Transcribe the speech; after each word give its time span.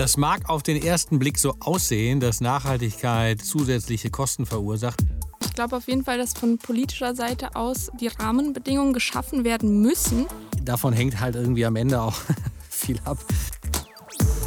Das 0.00 0.16
mag 0.16 0.48
auf 0.48 0.62
den 0.62 0.82
ersten 0.82 1.18
Blick 1.18 1.38
so 1.38 1.56
aussehen, 1.60 2.20
dass 2.20 2.40
Nachhaltigkeit 2.40 3.44
zusätzliche 3.44 4.08
Kosten 4.08 4.46
verursacht. 4.46 4.98
Ich 5.44 5.52
glaube 5.52 5.76
auf 5.76 5.88
jeden 5.88 6.04
Fall, 6.04 6.16
dass 6.16 6.32
von 6.32 6.56
politischer 6.56 7.14
Seite 7.14 7.54
aus 7.54 7.90
die 8.00 8.06
Rahmenbedingungen 8.06 8.94
geschaffen 8.94 9.44
werden 9.44 9.82
müssen. 9.82 10.24
Davon 10.64 10.94
hängt 10.94 11.20
halt 11.20 11.34
irgendwie 11.34 11.66
am 11.66 11.76
Ende 11.76 12.00
auch 12.00 12.16
viel 12.70 12.98
ab. 13.04 13.18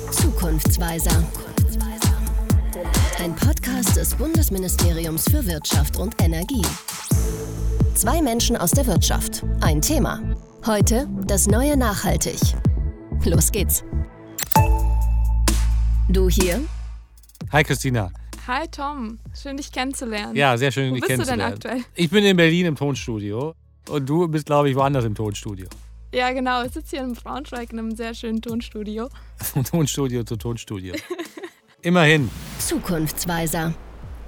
Zukunftsweiser. 0.10 1.24
Ein 3.20 3.36
Podcast 3.36 3.96
des 3.96 4.16
Bundesministeriums 4.16 5.26
für 5.30 5.46
Wirtschaft 5.46 5.98
und 5.98 6.20
Energie. 6.20 6.66
Zwei 7.94 8.24
Menschen 8.24 8.58
aus 8.58 8.72
der 8.72 8.88
Wirtschaft. 8.88 9.46
Ein 9.62 9.84
Thema. 9.84 10.20
Heute 10.66 11.08
das 11.28 11.46
neue 11.46 11.78
Nachhaltig. 11.78 12.40
Los 13.24 13.52
geht's. 13.52 13.84
Du 16.10 16.30
hier? 16.30 16.62
Hi 17.52 17.64
Christina. 17.64 18.12
Hi 18.48 18.68
Tom, 18.70 19.20
schön 19.42 19.58
dich 19.58 19.72
kennenzulernen. 19.72 20.36
Ja, 20.36 20.58
sehr 20.58 20.72
schön 20.72 20.92
Wo 20.92 20.96
dich 20.96 21.06
bist 21.06 21.12
du 21.22 21.26
denn 21.26 21.40
kennenzulernen. 21.40 21.54
aktuell? 21.54 21.84
Ich 21.96 22.10
bin 22.10 22.26
in 22.26 22.36
Berlin 22.36 22.66
im 22.66 22.76
Tonstudio 22.76 23.56
und 23.90 24.10
du 24.10 24.28
bist, 24.28 24.46
glaube 24.46 24.70
ich, 24.70 24.76
woanders 24.76 25.06
im 25.06 25.16
Tonstudio. 25.16 25.68
Ja, 26.14 26.32
genau. 26.32 26.64
Ich 26.64 26.74
sitze 26.74 26.98
hier 26.98 27.06
in 27.06 27.14
Braunschweig 27.14 27.72
in 27.72 27.80
einem 27.80 27.96
sehr 27.96 28.14
schönen 28.14 28.42
Tonstudio. 28.42 29.10
Von 29.38 29.64
Tonstudio 29.64 30.24
zu 30.24 30.36
Tonstudio. 30.36 30.94
Immerhin. 31.82 32.30
Zukunftsweiser. 32.60 33.74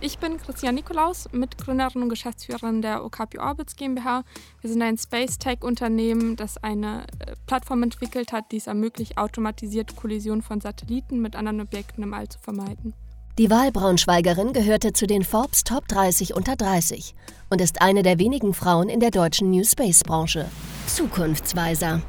Ich 0.02 0.20
bin 0.20 0.38
Christian 0.38 0.76
Nikolaus, 0.76 1.30
Mitgründerin 1.32 2.04
und 2.04 2.10
Geschäftsführerin 2.10 2.82
der 2.82 3.04
Okapi 3.04 3.40
Orbits 3.40 3.76
GmbH. 3.76 4.24
Wir 4.62 4.70
sind 4.70 4.82
ein 4.82 4.98
Space 4.98 5.38
Tech 5.38 5.60
Unternehmen, 5.62 6.36
das 6.36 6.58
eine 6.58 7.06
äh, 7.20 7.34
Plattform 7.48 7.82
entwickelt 7.82 8.32
hat, 8.34 8.52
die 8.52 8.58
es 8.58 8.68
ermöglicht, 8.68 9.18
automatisierte 9.18 9.96
Kollisionen 9.96 10.42
von 10.42 10.60
Satelliten 10.60 11.22
mit 11.22 11.36
anderen 11.36 11.62
Objekten 11.62 12.04
im 12.04 12.14
All 12.14 12.28
zu 12.28 12.40
vermeiden. 12.40 12.94
Die 13.38 13.50
Wahlbraunschweigerin 13.50 14.54
gehörte 14.54 14.94
zu 14.94 15.08
den 15.08 15.24
Forbes 15.24 15.64
Top 15.64 15.88
30 15.88 16.36
unter 16.36 16.56
30 16.56 17.16
und 17.50 17.60
ist 17.60 17.82
eine 17.82 18.04
der 18.04 18.20
wenigen 18.20 18.54
Frauen 18.54 18.90
in 18.90 19.00
der 19.00 19.12
deutschen 19.12 19.50
New 19.50 19.64
Space 19.64 20.04
Branche. 20.04 20.46
Zukunftsweiser. 20.88 22.02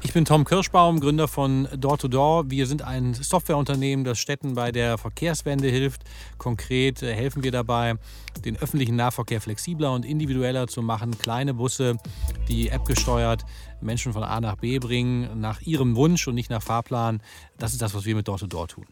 Ich 0.00 0.12
bin 0.12 0.24
Tom 0.24 0.44
Kirschbaum, 0.44 1.00
Gründer 1.00 1.26
von 1.26 1.66
Door2Door. 1.66 2.50
Wir 2.50 2.66
sind 2.66 2.82
ein 2.82 3.14
Softwareunternehmen, 3.14 4.04
das 4.04 4.18
Städten 4.18 4.54
bei 4.54 4.70
der 4.70 4.96
Verkehrswende 4.96 5.68
hilft. 5.68 6.02
Konkret 6.38 7.02
äh, 7.02 7.12
helfen 7.12 7.42
wir 7.42 7.50
dabei, 7.50 7.94
den 8.44 8.56
öffentlichen 8.56 8.94
Nahverkehr 8.94 9.40
flexibler 9.40 9.92
und 9.92 10.04
individueller 10.04 10.68
zu 10.68 10.82
machen. 10.82 11.18
Kleine 11.18 11.52
Busse, 11.52 11.96
die 12.48 12.70
appgesteuert 12.70 13.44
Menschen 13.80 14.12
von 14.12 14.22
A 14.22 14.40
nach 14.40 14.56
B 14.56 14.78
bringen, 14.78 15.40
nach 15.40 15.60
ihrem 15.62 15.96
Wunsch 15.96 16.28
und 16.28 16.36
nicht 16.36 16.50
nach 16.50 16.62
Fahrplan. 16.62 17.20
Das 17.58 17.72
ist 17.72 17.82
das, 17.82 17.92
was 17.94 18.04
wir 18.04 18.14
mit 18.14 18.28
Door2Door 18.28 18.68
tun. 18.68 18.86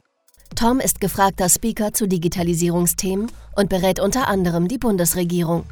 Tom 0.56 0.80
ist 0.80 1.00
gefragter 1.00 1.48
Speaker 1.48 1.92
zu 1.92 2.08
Digitalisierungsthemen 2.08 3.30
und 3.54 3.68
berät 3.68 4.00
unter 4.00 4.26
anderem 4.28 4.66
die 4.66 4.78
Bundesregierung. 4.78 5.64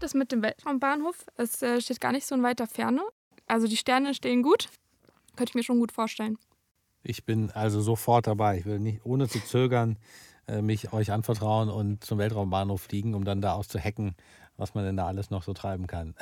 Das 0.00 0.14
mit 0.14 0.32
dem 0.32 0.42
Weltraumbahnhof, 0.42 1.26
es 1.36 1.60
äh, 1.60 1.78
steht 1.80 2.00
gar 2.00 2.12
nicht 2.12 2.26
so 2.26 2.34
in 2.34 2.42
weiter 2.42 2.66
Ferne. 2.66 3.02
Also 3.46 3.68
die 3.68 3.76
Sterne 3.76 4.14
stehen 4.14 4.42
gut. 4.42 4.70
Könnte 5.36 5.50
ich 5.50 5.54
mir 5.54 5.62
schon 5.62 5.78
gut 5.78 5.92
vorstellen. 5.92 6.38
Ich 7.02 7.24
bin 7.24 7.50
also 7.50 7.82
sofort 7.82 8.26
dabei. 8.26 8.58
Ich 8.58 8.64
will 8.64 8.78
nicht 8.78 9.04
ohne 9.04 9.28
zu 9.28 9.40
zögern 9.44 9.98
äh, 10.48 10.62
mich 10.62 10.92
euch 10.94 11.12
anvertrauen 11.12 11.68
und 11.68 12.02
zum 12.02 12.18
Weltraumbahnhof 12.18 12.80
fliegen, 12.80 13.14
um 13.14 13.24
dann 13.24 13.42
da 13.42 13.52
auszuhacken, 13.52 14.16
was 14.56 14.74
man 14.74 14.84
denn 14.84 14.96
da 14.96 15.06
alles 15.06 15.30
noch 15.30 15.42
so 15.42 15.52
treiben 15.52 15.86
kann. 15.86 16.14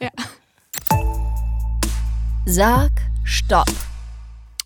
Ja. 0.00 0.10
Sag 2.46 2.92
Stopp. 3.24 3.68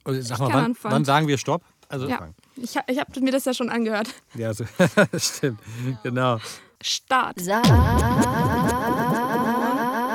Und 0.05 0.22
Sag 0.22 0.39
mal, 0.39 0.48
kann 0.48 0.56
wann, 0.56 0.65
anfangen. 0.67 0.95
wann 0.95 1.05
sagen 1.06 1.28
wir 1.28 1.39
Stopp? 1.39 1.62
Also 1.89 2.09
Ja. 2.09 2.28
Ich, 2.56 2.77
ich 2.87 2.98
habe 2.98 3.20
mir 3.20 3.33
das 3.33 3.47
ja 3.47 3.55
schon 3.55 3.70
angehört. 3.70 4.09
ja 4.34 4.53
so, 4.53 4.65
stimmt. 5.17 5.60
Genau. 6.03 6.38
Start. 6.82 7.40
Sag 7.40 7.64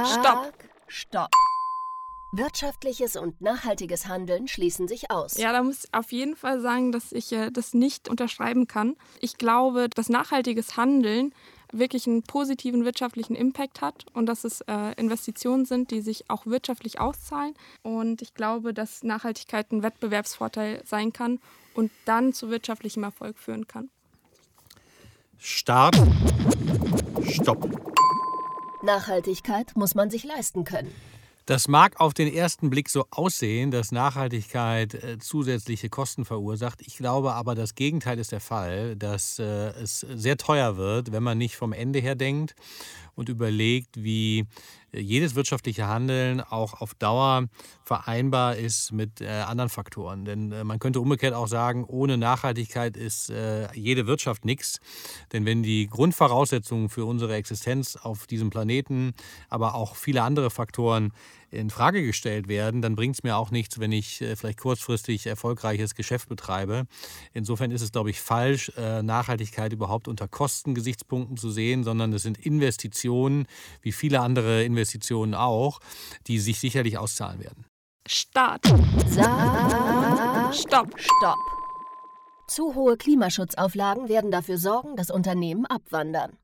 Stopp. 0.05 0.53
Stopp. 0.87 1.29
Wirtschaftliches 2.31 3.15
und 3.15 3.41
nachhaltiges 3.41 4.07
Handeln 4.07 4.47
schließen 4.47 4.87
sich 4.87 5.09
aus. 5.09 5.37
Ja, 5.37 5.51
da 5.51 5.63
muss 5.63 5.85
ich 5.85 5.93
auf 5.93 6.11
jeden 6.11 6.35
Fall 6.35 6.61
sagen, 6.61 6.91
dass 6.91 7.11
ich 7.11 7.31
äh, 7.31 7.49
das 7.49 7.73
nicht 7.73 8.07
unterschreiben 8.07 8.67
kann. 8.67 8.95
Ich 9.19 9.37
glaube, 9.37 9.89
dass 9.89 10.09
nachhaltiges 10.09 10.77
Handeln 10.77 11.33
wirklich 11.71 12.07
einen 12.07 12.23
positiven 12.23 12.85
wirtschaftlichen 12.85 13.35
Impact 13.35 13.81
hat 13.81 14.05
und 14.13 14.27
dass 14.27 14.43
es 14.43 14.61
äh, 14.61 14.93
Investitionen 14.95 15.65
sind, 15.65 15.91
die 15.91 16.01
sich 16.01 16.29
auch 16.29 16.45
wirtschaftlich 16.45 16.99
auszahlen. 16.99 17.55
Und 17.81 18.21
ich 18.21 18.35
glaube, 18.35 18.73
dass 18.73 19.03
Nachhaltigkeit 19.03 19.71
ein 19.71 19.81
Wettbewerbsvorteil 19.81 20.83
sein 20.85 21.13
kann 21.13 21.39
und 21.73 21.91
dann 22.05 22.33
zu 22.33 22.49
wirtschaftlichem 22.49 23.03
Erfolg 23.03 23.39
führen 23.39 23.67
kann. 23.67 23.89
Start. 25.41 25.95
Stopp. 27.23 27.69
Nachhaltigkeit 28.83 29.73
muss 29.75 29.95
man 29.95 30.09
sich 30.09 30.25
leisten 30.25 30.65
können. 30.65 30.93
Das 31.45 31.69
mag 31.69 31.99
auf 31.99 32.13
den 32.13 32.31
ersten 32.31 32.69
Blick 32.69 32.89
so 32.89 33.05
aussehen, 33.09 33.71
dass 33.71 33.93
Nachhaltigkeit 33.93 34.93
äh, 34.93 35.17
zusätzliche 35.17 35.89
Kosten 35.89 36.25
verursacht. 36.25 36.81
Ich 36.85 36.97
glaube 36.97 37.33
aber, 37.33 37.55
das 37.55 37.73
Gegenteil 37.73 38.19
ist 38.19 38.33
der 38.33 38.41
Fall, 38.41 38.97
dass 38.97 39.39
äh, 39.39 39.69
es 39.81 40.01
sehr 40.01 40.35
teuer 40.35 40.75
wird, 40.75 41.13
wenn 41.13 41.23
man 41.23 41.37
nicht 41.37 41.55
vom 41.55 41.71
Ende 41.71 41.99
her 41.99 42.15
denkt 42.15 42.53
und 43.15 43.29
überlegt, 43.29 44.03
wie 44.03 44.45
jedes 44.93 45.35
wirtschaftliche 45.35 45.87
Handeln 45.87 46.41
auch 46.41 46.81
auf 46.81 46.93
Dauer 46.93 47.47
vereinbar 47.83 48.55
ist 48.55 48.91
mit 48.91 49.21
äh, 49.21 49.27
anderen 49.27 49.69
Faktoren. 49.69 50.25
Denn 50.25 50.51
äh, 50.51 50.63
man 50.63 50.79
könnte 50.79 50.99
umgekehrt 50.99 51.33
auch 51.33 51.47
sagen, 51.47 51.83
ohne 51.85 52.17
Nachhaltigkeit 52.17 52.97
ist 52.97 53.29
äh, 53.29 53.71
jede 53.73 54.07
Wirtschaft 54.07 54.45
nichts. 54.45 54.79
Denn 55.33 55.45
wenn 55.45 55.63
die 55.63 55.87
Grundvoraussetzungen 55.87 56.89
für 56.89 57.05
unsere 57.05 57.35
Existenz 57.35 57.95
auf 57.95 58.27
diesem 58.27 58.49
Planeten, 58.49 59.13
aber 59.49 59.75
auch 59.75 59.95
viele 59.95 60.23
andere 60.23 60.49
Faktoren 60.49 61.11
in 61.51 61.69
Frage 61.69 62.05
gestellt 62.05 62.47
werden, 62.47 62.81
dann 62.81 62.95
bringt 62.95 63.15
es 63.15 63.23
mir 63.23 63.37
auch 63.37 63.51
nichts, 63.51 63.79
wenn 63.79 63.91
ich 63.91 64.21
äh, 64.21 64.35
vielleicht 64.35 64.59
kurzfristig 64.59 65.25
erfolgreiches 65.25 65.95
Geschäft 65.95 66.29
betreibe. 66.29 66.85
Insofern 67.33 67.71
ist 67.71 67.81
es, 67.81 67.91
glaube 67.91 68.09
ich, 68.09 68.21
falsch, 68.21 68.71
äh, 68.77 69.01
Nachhaltigkeit 69.01 69.73
überhaupt 69.73 70.07
unter 70.07 70.27
Kostengesichtspunkten 70.27 71.37
zu 71.37 71.49
sehen, 71.49 71.83
sondern 71.83 72.13
es 72.13 72.23
sind 72.23 72.37
Investitionen, 72.37 73.47
wie 73.81 73.91
viele 73.91 74.21
andere 74.21 74.63
Investitionen 74.63 75.33
auch, 75.33 75.79
die 76.27 76.39
sich 76.39 76.59
sicherlich 76.59 76.97
auszahlen 76.97 77.39
werden. 77.39 77.65
Start. 78.07 78.65
Sag 79.07 80.53
Stopp. 80.53 80.99
Stopp. 80.99 81.37
Zu 82.47 82.73
hohe 82.73 82.97
Klimaschutzauflagen 82.97 84.09
werden 84.09 84.31
dafür 84.31 84.57
sorgen, 84.57 84.95
dass 84.95 85.11
Unternehmen 85.11 85.67
abwandern. 85.67 86.37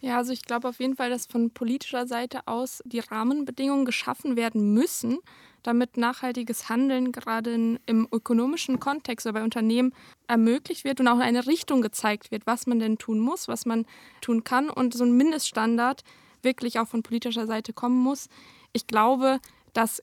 Ja, 0.00 0.18
also 0.18 0.32
ich 0.32 0.42
glaube 0.42 0.68
auf 0.68 0.78
jeden 0.78 0.96
Fall, 0.96 1.10
dass 1.10 1.26
von 1.26 1.50
politischer 1.50 2.06
Seite 2.06 2.46
aus 2.46 2.82
die 2.84 3.00
Rahmenbedingungen 3.00 3.84
geschaffen 3.84 4.36
werden 4.36 4.74
müssen, 4.74 5.18
damit 5.62 5.96
nachhaltiges 5.96 6.68
Handeln 6.68 7.12
gerade 7.12 7.52
in, 7.52 7.78
im 7.86 8.06
ökonomischen 8.12 8.78
Kontext 8.78 9.26
oder 9.26 9.34
bei 9.34 9.42
Unternehmen 9.42 9.92
ermöglicht 10.28 10.84
wird 10.84 11.00
und 11.00 11.08
auch 11.08 11.16
in 11.16 11.22
eine 11.22 11.46
Richtung 11.46 11.82
gezeigt 11.82 12.30
wird, 12.30 12.46
was 12.46 12.66
man 12.66 12.78
denn 12.78 12.98
tun 12.98 13.18
muss, 13.18 13.48
was 13.48 13.66
man 13.66 13.86
tun 14.20 14.44
kann 14.44 14.70
und 14.70 14.94
so 14.94 15.04
ein 15.04 15.16
Mindeststandard 15.16 16.04
wirklich 16.42 16.78
auch 16.78 16.86
von 16.86 17.02
politischer 17.02 17.46
Seite 17.46 17.72
kommen 17.72 17.98
muss. 17.98 18.28
Ich 18.72 18.86
glaube, 18.86 19.40
dass 19.72 20.00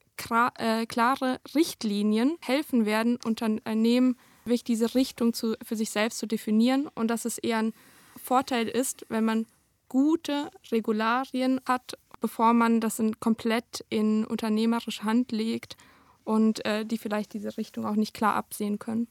äh, 0.57 0.85
klare 0.85 1.39
Richtlinien 1.55 2.37
helfen 2.41 2.85
werden, 2.85 3.17
Unternehmen 3.23 4.17
wirklich 4.45 4.63
diese 4.63 4.93
Richtung 4.95 5.33
zu, 5.33 5.55
für 5.63 5.75
sich 5.75 5.89
selbst 5.89 6.19
zu 6.19 6.27
definieren 6.27 6.89
und 6.93 7.07
dass 7.07 7.25
es 7.25 7.37
eher 7.37 7.59
ein 7.59 7.73
Vorteil 8.21 8.67
ist, 8.67 9.05
wenn 9.09 9.25
man 9.25 9.45
gute 9.93 10.49
Regularien 10.71 11.61
hat, 11.67 11.99
bevor 12.19 12.53
man 12.53 12.81
das 12.81 12.97
in, 12.97 13.19
komplett 13.19 13.85
in 13.89 14.25
unternehmerische 14.25 15.03
Hand 15.03 15.31
legt 15.31 15.77
und 16.23 16.65
äh, 16.65 16.83
die 16.83 16.97
vielleicht 16.97 17.33
diese 17.33 17.57
Richtung 17.57 17.85
auch 17.85 17.95
nicht 17.95 18.15
klar 18.15 18.33
absehen 18.33 18.79
können. 18.79 19.07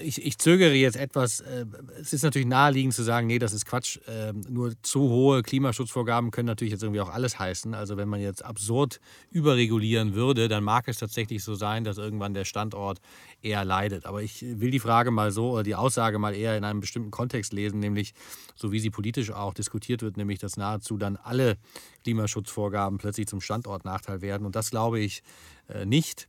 Ich, 0.00 0.24
ich 0.24 0.38
zögere 0.38 0.74
jetzt 0.74 0.96
etwas. 0.96 1.40
äh, 1.40 1.64
Es 1.98 2.12
ist 2.12 2.22
natürlich 2.22 2.48
naheliegend 2.48 2.94
zu 2.94 3.02
sagen, 3.02 3.26
nee, 3.26 3.38
das 3.38 3.52
ist 3.52 3.66
Quatsch. 3.66 3.98
Ähm, 4.06 4.42
Nur 4.48 4.72
zu 4.82 5.00
hohe 5.00 5.42
Klimaschutzvorgaben 5.42 6.30
können 6.30 6.46
natürlich 6.46 6.72
jetzt 6.72 6.82
irgendwie 6.82 7.00
auch 7.00 7.10
alles 7.10 7.38
heißen. 7.38 7.74
Also 7.74 7.96
wenn 7.96 8.08
man 8.08 8.20
jetzt 8.20 8.44
absurd 8.44 9.00
überregulieren 9.30 10.14
würde, 10.14 10.48
dann 10.48 10.64
mag 10.64 10.88
es 10.88 10.98
tatsächlich 10.98 11.42
so 11.44 11.54
sein, 11.54 11.84
dass 11.84 11.98
irgendwann 11.98 12.34
der 12.34 12.44
Standort 12.44 13.00
eher 13.42 13.64
leidet. 13.64 14.06
Aber 14.06 14.22
ich 14.22 14.42
will 14.42 14.70
die 14.70 14.80
Frage 14.80 15.10
mal 15.10 15.30
so 15.30 15.52
oder 15.52 15.62
die 15.62 15.74
Aussage 15.74 16.18
mal 16.18 16.34
eher 16.34 16.56
in 16.56 16.64
einem 16.64 16.80
bestimmten 16.80 17.10
Kontext 17.10 17.52
lesen, 17.52 17.80
nämlich 17.80 18.14
so 18.54 18.72
wie 18.72 18.80
sie 18.80 18.90
politisch 18.90 19.30
auch 19.30 19.54
diskutiert 19.54 20.02
wird, 20.02 20.16
nämlich 20.16 20.38
dass 20.38 20.56
nahezu 20.56 20.96
dann 20.96 21.16
alle 21.16 21.56
Klimaschutzvorgaben 22.04 22.98
plötzlich 22.98 23.26
zum 23.26 23.40
Standortnachteil 23.40 24.20
werden. 24.20 24.46
Und 24.46 24.56
das 24.56 24.70
glaube 24.70 25.00
ich 25.00 25.22
äh, 25.68 25.86
nicht. 25.86 26.28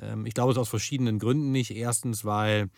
Ähm, 0.00 0.26
ich 0.26 0.34
glaube 0.34 0.52
es 0.52 0.58
aus 0.58 0.68
verschiedenen 0.68 1.18
Gründen 1.18 1.50
nicht. 1.50 1.70
Erstens, 1.70 2.24
weil 2.24 2.70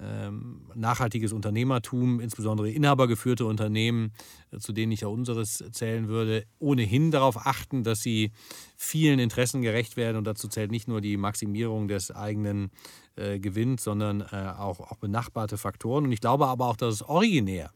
ähm, 0.00 0.62
nachhaltiges 0.74 1.32
Unternehmertum, 1.32 2.20
insbesondere 2.20 2.70
inhabergeführte 2.70 3.44
Unternehmen, 3.44 4.12
äh, 4.52 4.58
zu 4.58 4.72
denen 4.72 4.92
ich 4.92 5.00
ja 5.00 5.08
unseres 5.08 5.64
zählen 5.72 6.08
würde, 6.08 6.44
ohnehin 6.58 7.10
darauf 7.10 7.46
achten, 7.46 7.82
dass 7.82 8.00
sie 8.02 8.30
vielen 8.76 9.18
Interessen 9.18 9.62
gerecht 9.62 9.96
werden. 9.96 10.16
Und 10.16 10.24
dazu 10.24 10.48
zählt 10.48 10.70
nicht 10.70 10.88
nur 10.88 11.00
die 11.00 11.16
Maximierung 11.16 11.88
des 11.88 12.10
eigenen 12.10 12.70
äh, 13.16 13.40
Gewinns, 13.40 13.82
sondern 13.82 14.20
äh, 14.20 14.52
auch, 14.56 14.80
auch 14.80 14.96
benachbarte 14.98 15.58
Faktoren. 15.58 16.04
Und 16.04 16.12
ich 16.12 16.20
glaube 16.20 16.46
aber 16.46 16.66
auch, 16.66 16.76
dass 16.76 16.94
es 16.94 17.02
originär 17.02 17.72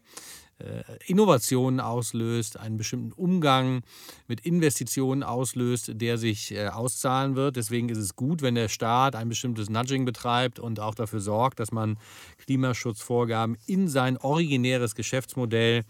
Innovationen 1.06 1.81
auslöst, 1.81 2.58
einen 2.58 2.76
bestimmten 2.76 3.12
Umgang 3.12 3.82
mit 4.28 4.40
Investitionen 4.40 5.22
auslöst, 5.22 5.93
der 5.94 6.19
sich 6.19 6.52
äh, 6.52 6.69
auszahlen 6.69 7.37
wird. 7.37 7.56
Deswegen 7.56 7.88
ist 7.88 7.99
es 7.99 8.16
gut, 8.16 8.43
wenn 8.43 8.54
der 8.54 8.69
Staat 8.69 9.16
ein 9.16 9.28
bestimmtes 9.28 9.69
Nudging 9.69 10.04
betreibt 10.04 10.58
und 10.58 10.81
auch 10.81 10.94
dafür 10.94 11.20
sorgt, 11.20 11.60
dass 11.60 11.72
man 11.72 11.99
Klimaschutzvorgaben 12.44 13.56
in 13.66 13.88
sein 13.88 14.16
originäres 14.16 14.94
Geschäftsmodell 14.94 15.82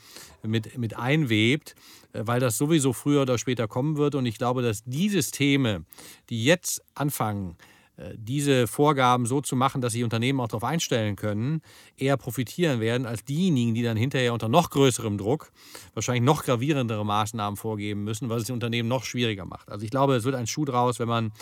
mit, 0.43 0.79
mit 0.79 0.97
einwebt, 0.97 1.75
äh, 2.13 2.23
weil 2.25 2.41
das 2.41 2.57
sowieso 2.57 2.93
früher 2.93 3.23
oder 3.23 3.39
später 3.39 3.69
kommen 3.69 3.97
wird. 3.97 4.15
Und 4.15 4.27
ich 4.27 4.39
glaube, 4.39 4.63
dass 4.63 4.83
die 4.85 5.09
Systeme, 5.09 5.85
die 6.31 6.45
jetzt 6.45 6.83
anfangen, 6.95 7.57
äh, 7.59 7.72
diese 8.15 8.67
Vorgaben 8.67 9.27
so 9.27 9.41
zu 9.41 9.55
machen, 9.55 9.81
dass 9.81 9.93
sich 9.93 10.03
Unternehmen 10.03 10.41
auch 10.41 10.49
darauf 10.49 10.65
einstellen 10.65 11.15
können, 11.15 11.61
eher 11.97 12.17
profitieren 12.17 12.81
werden 12.81 13.07
als 13.07 13.25
diejenigen, 13.25 13.75
die 13.75 13.83
dann 13.83 13.97
hinterher 13.97 14.33
unter 14.33 14.49
noch 14.49 14.71
größerem 14.71 15.19
Druck 15.19 15.53
wahrscheinlich 15.95 16.25
noch 16.25 16.45
gravierendere 16.45 17.05
Maßnahmen 17.05 17.57
vorgeben 17.57 18.05
müssen, 18.05 18.29
was 18.29 18.43
es 18.43 18.47
den 18.47 18.55
Unternehmen 18.55 18.89
noch 18.89 19.05
schwieriger 19.05 19.45
macht. 19.45 19.71
Also 19.71 19.85
ich 19.85 19.91
glaube, 19.91 20.17
es 20.17 20.25
wird 20.25 20.35
ein 20.35 20.47
Schuh 20.47 20.65
draus, 20.65 20.99
wenn 20.99 21.09
man 21.09 21.33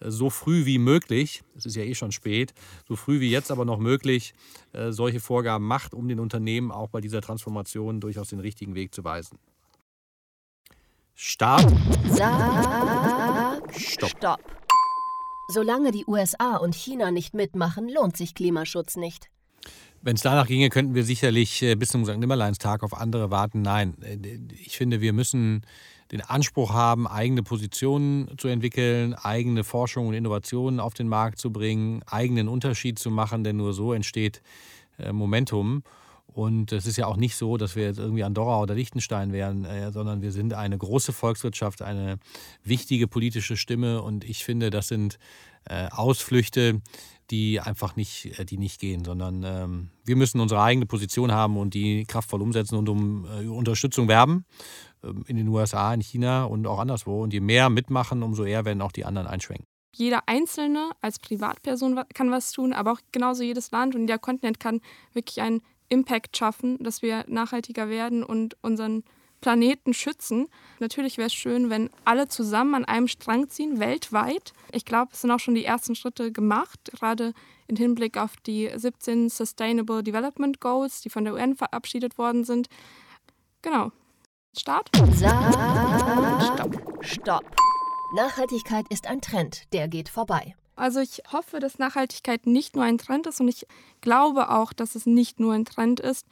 äh, 0.00 0.10
so 0.10 0.30
früh 0.30 0.64
wie 0.64 0.78
möglich, 0.78 1.42
es 1.56 1.66
ist 1.66 1.76
ja 1.76 1.82
eh 1.82 1.94
schon 1.94 2.12
spät, 2.12 2.54
so 2.86 2.96
früh 2.96 3.20
wie 3.20 3.30
jetzt 3.30 3.50
aber 3.50 3.64
noch 3.64 3.78
möglich, 3.78 4.34
äh, 4.72 4.92
solche 4.92 5.20
Vorgaben 5.20 5.66
macht, 5.66 5.94
um 5.94 6.08
den 6.08 6.20
Unternehmen 6.20 6.70
auch 6.70 6.88
bei 6.88 7.00
dieser 7.00 7.20
Transformation 7.20 8.00
durchaus 8.00 8.28
den 8.28 8.40
richtigen 8.40 8.74
Weg 8.74 8.94
zu 8.94 9.04
weisen. 9.04 9.38
Start. 11.14 11.72
Sag 12.10 13.62
Stopp. 13.74 14.10
Stopp. 14.10 14.65
Solange 15.48 15.92
die 15.92 16.04
USA 16.06 16.56
und 16.56 16.74
China 16.74 17.10
nicht 17.10 17.34
mitmachen, 17.34 17.88
lohnt 17.88 18.16
sich 18.16 18.34
Klimaschutz 18.34 18.96
nicht. 18.96 19.30
Wenn 20.02 20.16
es 20.16 20.22
danach 20.22 20.46
ginge, 20.46 20.68
könnten 20.70 20.94
wir 20.94 21.04
sicherlich 21.04 21.62
äh, 21.62 21.74
bis 21.74 21.88
zum 21.90 22.04
St. 22.04 22.18
Nimmerleinstag 22.18 22.82
auf 22.82 22.94
andere 22.94 23.30
warten. 23.30 23.62
Nein, 23.62 23.94
äh, 24.02 24.18
ich 24.52 24.76
finde, 24.76 25.00
wir 25.00 25.12
müssen 25.12 25.62
den 26.12 26.20
Anspruch 26.20 26.72
haben, 26.72 27.08
eigene 27.08 27.42
Positionen 27.42 28.30
zu 28.38 28.48
entwickeln, 28.48 29.14
eigene 29.14 29.64
Forschung 29.64 30.08
und 30.08 30.14
Innovationen 30.14 30.78
auf 30.78 30.94
den 30.94 31.08
Markt 31.08 31.38
zu 31.40 31.52
bringen, 31.52 32.02
eigenen 32.06 32.48
Unterschied 32.48 32.98
zu 32.98 33.10
machen, 33.10 33.42
denn 33.42 33.56
nur 33.56 33.72
so 33.72 33.92
entsteht 33.92 34.42
äh, 34.98 35.12
Momentum. 35.12 35.82
Und 36.36 36.70
es 36.72 36.84
ist 36.84 36.98
ja 36.98 37.06
auch 37.06 37.16
nicht 37.16 37.34
so, 37.34 37.56
dass 37.56 37.76
wir 37.76 37.84
jetzt 37.84 37.98
irgendwie 37.98 38.22
Andorra 38.22 38.60
oder 38.60 38.74
Liechtenstein 38.74 39.32
wären, 39.32 39.64
äh, 39.64 39.90
sondern 39.90 40.20
wir 40.20 40.32
sind 40.32 40.52
eine 40.52 40.76
große 40.76 41.14
Volkswirtschaft, 41.14 41.80
eine 41.80 42.18
wichtige 42.62 43.08
politische 43.08 43.56
Stimme. 43.56 44.02
Und 44.02 44.22
ich 44.22 44.44
finde, 44.44 44.68
das 44.68 44.88
sind 44.88 45.18
äh, 45.64 45.88
Ausflüchte, 45.88 46.82
die 47.30 47.58
einfach 47.58 47.96
nicht, 47.96 48.38
äh, 48.38 48.44
die 48.44 48.58
nicht 48.58 48.80
gehen, 48.80 49.02
sondern 49.02 49.44
ähm, 49.44 49.88
wir 50.04 50.16
müssen 50.16 50.38
unsere 50.40 50.60
eigene 50.60 50.84
Position 50.84 51.32
haben 51.32 51.56
und 51.56 51.72
die 51.72 52.04
kraftvoll 52.04 52.42
umsetzen 52.42 52.76
und 52.76 52.90
um 52.90 53.24
Unterstützung 53.24 54.06
werben 54.06 54.44
ähm, 55.02 55.24
in 55.28 55.36
den 55.38 55.48
USA, 55.48 55.94
in 55.94 56.02
China 56.02 56.44
und 56.44 56.66
auch 56.66 56.78
anderswo. 56.78 57.22
Und 57.22 57.32
je 57.32 57.40
mehr 57.40 57.70
mitmachen, 57.70 58.22
umso 58.22 58.44
eher 58.44 58.66
werden 58.66 58.82
auch 58.82 58.92
die 58.92 59.06
anderen 59.06 59.26
einschwenken 59.26 59.64
jeder 59.98 60.24
Einzelne 60.26 60.90
als 61.00 61.18
Privatperson 61.18 61.98
kann 62.12 62.30
was 62.30 62.52
tun, 62.52 62.74
aber 62.74 62.92
auch 62.92 63.00
genauso 63.12 63.42
jedes 63.42 63.70
Land 63.70 63.94
und 63.94 64.02
jeder 64.02 64.18
Kontinent 64.18 64.60
kann 64.60 64.82
wirklich 65.14 65.40
einen 65.40 65.62
Impact 65.88 66.36
schaffen, 66.36 66.78
dass 66.82 67.02
wir 67.02 67.24
nachhaltiger 67.28 67.88
werden 67.88 68.22
und 68.22 68.56
unseren 68.62 69.04
Planeten 69.40 69.94
schützen. 69.94 70.48
Natürlich 70.80 71.18
wäre 71.18 71.26
es 71.26 71.34
schön, 71.34 71.70
wenn 71.70 71.90
alle 72.04 72.28
zusammen 72.28 72.74
an 72.74 72.84
einem 72.84 73.08
Strang 73.08 73.48
ziehen, 73.48 73.78
weltweit. 73.78 74.52
Ich 74.72 74.84
glaube, 74.84 75.10
es 75.12 75.20
sind 75.20 75.30
auch 75.30 75.38
schon 75.38 75.54
die 75.54 75.64
ersten 75.64 75.94
Schritte 75.94 76.32
gemacht, 76.32 76.80
gerade 76.92 77.32
im 77.68 77.76
Hinblick 77.76 78.16
auf 78.16 78.36
die 78.46 78.70
17 78.74 79.28
Sustainable 79.28 80.02
Development 80.02 80.60
Goals, 80.60 81.00
die 81.00 81.10
von 81.10 81.24
der 81.24 81.34
UN 81.34 81.54
verabschiedet 81.54 82.18
worden 82.18 82.44
sind. 82.44 82.68
Genau. 83.62 83.92
Start. 84.56 84.90
Stopp. 86.54 86.98
Stopp. 87.02 87.56
Nachhaltigkeit 88.14 88.86
ist 88.88 89.06
ein 89.06 89.20
Trend, 89.20 89.64
der 89.72 89.88
geht 89.88 90.08
vorbei. 90.08 90.54
Also 90.76 91.00
ich 91.00 91.22
hoffe, 91.32 91.58
dass 91.58 91.78
Nachhaltigkeit 91.78 92.46
nicht 92.46 92.76
nur 92.76 92.84
ein 92.84 92.98
Trend 92.98 93.26
ist 93.26 93.40
und 93.40 93.48
ich 93.48 93.66
glaube 94.02 94.50
auch, 94.50 94.72
dass 94.72 94.94
es 94.94 95.06
nicht 95.06 95.40
nur 95.40 95.54
ein 95.54 95.64
Trend 95.64 96.00
ist, 96.00 96.26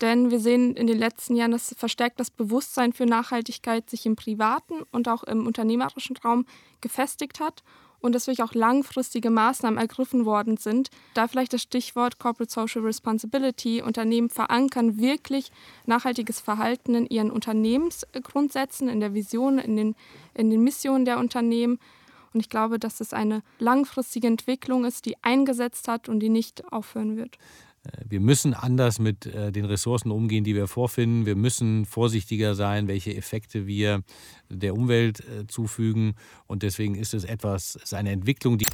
denn 0.00 0.30
wir 0.30 0.38
sehen 0.38 0.76
in 0.76 0.86
den 0.86 0.98
letzten 0.98 1.34
Jahren, 1.34 1.50
dass 1.50 1.74
verstärkt 1.76 2.20
das 2.20 2.30
Bewusstsein 2.30 2.92
für 2.92 3.06
Nachhaltigkeit 3.06 3.90
sich 3.90 4.06
im 4.06 4.14
privaten 4.14 4.82
und 4.92 5.08
auch 5.08 5.24
im 5.24 5.46
unternehmerischen 5.46 6.16
Raum 6.16 6.46
gefestigt 6.80 7.40
hat 7.40 7.64
und 8.00 8.14
dass 8.14 8.28
wirklich 8.28 8.44
auch 8.44 8.54
langfristige 8.54 9.30
Maßnahmen 9.30 9.78
ergriffen 9.78 10.24
worden 10.24 10.56
sind. 10.56 10.90
Da 11.14 11.26
vielleicht 11.26 11.52
das 11.52 11.62
Stichwort 11.62 12.20
Corporate 12.20 12.52
Social 12.52 12.82
Responsibility. 12.82 13.82
Unternehmen 13.82 14.30
verankern 14.30 14.98
wirklich 14.98 15.50
nachhaltiges 15.86 16.40
Verhalten 16.40 16.94
in 16.94 17.06
ihren 17.06 17.32
Unternehmensgrundsätzen, 17.32 18.88
in 18.88 19.00
der 19.00 19.14
Vision, 19.14 19.58
in 19.58 19.76
den, 19.76 19.96
in 20.34 20.50
den 20.50 20.62
Missionen 20.62 21.04
der 21.04 21.18
Unternehmen. 21.18 21.80
Und 22.32 22.40
ich 22.40 22.48
glaube, 22.48 22.78
dass 22.78 23.00
es 23.00 23.12
eine 23.12 23.42
langfristige 23.58 24.26
Entwicklung 24.26 24.84
ist, 24.84 25.06
die 25.06 25.16
eingesetzt 25.22 25.88
hat 25.88 26.08
und 26.08 26.20
die 26.20 26.28
nicht 26.28 26.72
aufhören 26.72 27.16
wird. 27.16 27.36
Äh, 27.84 28.04
wir 28.08 28.20
müssen 28.20 28.54
anders 28.54 28.98
mit 28.98 29.26
äh, 29.26 29.52
den 29.52 29.64
Ressourcen 29.64 30.10
umgehen, 30.10 30.44
die 30.44 30.54
wir 30.54 30.66
vorfinden. 30.66 31.26
Wir 31.26 31.36
müssen 31.36 31.84
vorsichtiger 31.84 32.54
sein, 32.54 32.88
welche 32.88 33.14
Effekte 33.14 33.66
wir 33.66 34.02
der 34.48 34.74
Umwelt 34.74 35.20
äh, 35.20 35.46
zufügen. 35.46 36.14
Und 36.46 36.62
deswegen 36.62 36.94
ist 36.94 37.14
es 37.14 37.24
etwas, 37.24 37.76
es 37.76 37.84
ist 37.84 37.94
eine 37.94 38.10
Entwicklung, 38.10 38.58
die. 38.58 38.66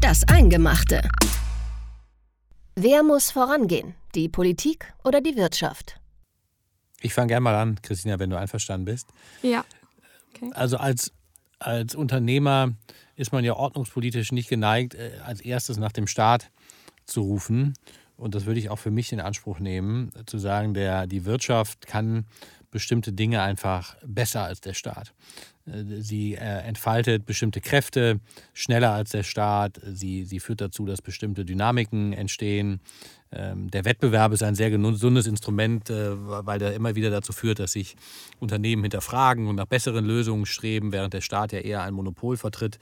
Das 0.00 0.26
Eingemachte. 0.28 1.08
Wer 2.74 3.02
muss 3.02 3.30
vorangehen? 3.30 3.94
Die 4.14 4.28
Politik 4.28 4.92
oder 5.04 5.20
die 5.20 5.36
Wirtschaft? 5.36 6.00
Ich 7.00 7.14
fange 7.14 7.28
gerne 7.28 7.40
mal 7.40 7.54
an, 7.54 7.80
Christina, 7.82 8.18
wenn 8.18 8.30
du 8.30 8.38
einverstanden 8.38 8.84
bist. 8.84 9.08
Ja. 9.42 9.64
Okay. 10.34 10.50
Also 10.54 10.76
als, 10.76 11.12
als 11.58 11.94
Unternehmer 11.94 12.72
ist 13.16 13.32
man 13.32 13.44
ja 13.44 13.54
ordnungspolitisch 13.54 14.32
nicht 14.32 14.48
geneigt, 14.48 14.94
äh, 14.94 15.12
als 15.24 15.40
erstes 15.40 15.78
nach 15.78 15.92
dem 15.92 16.06
Staat 16.06 16.50
zu 17.06 17.22
rufen. 17.22 17.74
Und 18.16 18.34
das 18.34 18.44
würde 18.44 18.60
ich 18.60 18.68
auch 18.68 18.78
für 18.78 18.90
mich 18.90 19.12
in 19.12 19.20
Anspruch 19.20 19.60
nehmen, 19.60 20.10
zu 20.26 20.38
sagen, 20.38 20.74
der, 20.74 21.06
die 21.06 21.24
Wirtschaft 21.24 21.86
kann 21.86 22.26
bestimmte 22.70 23.12
Dinge 23.12 23.42
einfach 23.42 23.96
besser 24.04 24.44
als 24.44 24.60
der 24.60 24.74
Staat. 24.74 25.12
Äh, 25.66 26.00
sie 26.00 26.34
äh, 26.34 26.38
entfaltet 26.38 27.26
bestimmte 27.26 27.60
Kräfte 27.60 28.20
schneller 28.52 28.92
als 28.92 29.10
der 29.10 29.22
Staat. 29.22 29.80
Sie, 29.84 30.24
sie 30.24 30.40
führt 30.40 30.60
dazu, 30.60 30.86
dass 30.86 31.02
bestimmte 31.02 31.44
Dynamiken 31.44 32.12
entstehen. 32.12 32.80
Ähm, 33.32 33.70
der 33.70 33.84
Wettbewerb 33.84 34.32
ist 34.32 34.42
ein 34.42 34.54
sehr 34.54 34.70
gesundes 34.70 35.26
Instrument, 35.26 35.88
äh, 35.90 36.14
weil 36.16 36.58
der 36.58 36.74
immer 36.74 36.94
wieder 36.94 37.10
dazu 37.10 37.32
führt, 37.32 37.60
dass 37.60 37.72
sich 37.72 37.96
Unternehmen 38.40 38.82
hinterfragen 38.82 39.46
und 39.46 39.56
nach 39.56 39.66
besseren 39.66 40.04
Lösungen 40.04 40.46
streben, 40.46 40.92
während 40.92 41.14
der 41.14 41.20
Staat 41.20 41.52
ja 41.52 41.60
eher 41.60 41.82
ein 41.82 41.94
Monopol 41.94 42.36
vertritt. 42.36 42.78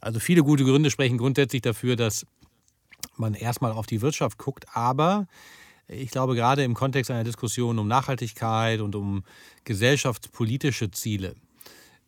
Also 0.00 0.20
viele 0.20 0.42
gute 0.42 0.64
Gründe 0.64 0.90
sprechen 0.90 1.18
grundsätzlich 1.18 1.62
dafür, 1.62 1.96
dass 1.96 2.26
man 3.16 3.34
erstmal 3.34 3.72
auf 3.72 3.86
die 3.86 4.02
Wirtschaft 4.02 4.36
guckt, 4.36 4.66
aber 4.74 5.26
ich 5.88 6.10
glaube, 6.10 6.34
gerade 6.34 6.64
im 6.64 6.74
Kontext 6.74 7.10
einer 7.10 7.24
Diskussion 7.24 7.78
um 7.78 7.88
Nachhaltigkeit 7.88 8.80
und 8.80 8.94
um 8.94 9.24
gesellschaftspolitische 9.64 10.90
Ziele 10.90 11.34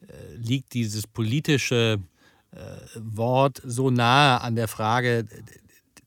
äh, 0.07 0.37
liegt 0.37 0.75
dieses 0.75 1.07
politische 1.07 2.01
äh, 2.53 2.59
Wort 2.97 3.61
so 3.65 3.91
nahe 3.91 4.41
an 4.41 4.57
der 4.57 4.69
Frage, 4.69 5.27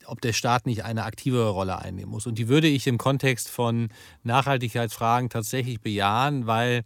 ob 0.05 0.19
der 0.21 0.33
Staat 0.33 0.65
nicht 0.65 0.83
eine 0.83 1.05
aktivere 1.05 1.49
Rolle 1.49 1.79
einnehmen 1.79 2.11
muss. 2.11 2.27
Und 2.27 2.37
die 2.37 2.47
würde 2.47 2.67
ich 2.67 2.87
im 2.87 2.97
Kontext 2.97 3.49
von 3.49 3.89
Nachhaltigkeitsfragen 4.23 5.29
tatsächlich 5.29 5.79
bejahen, 5.79 6.47
weil 6.47 6.83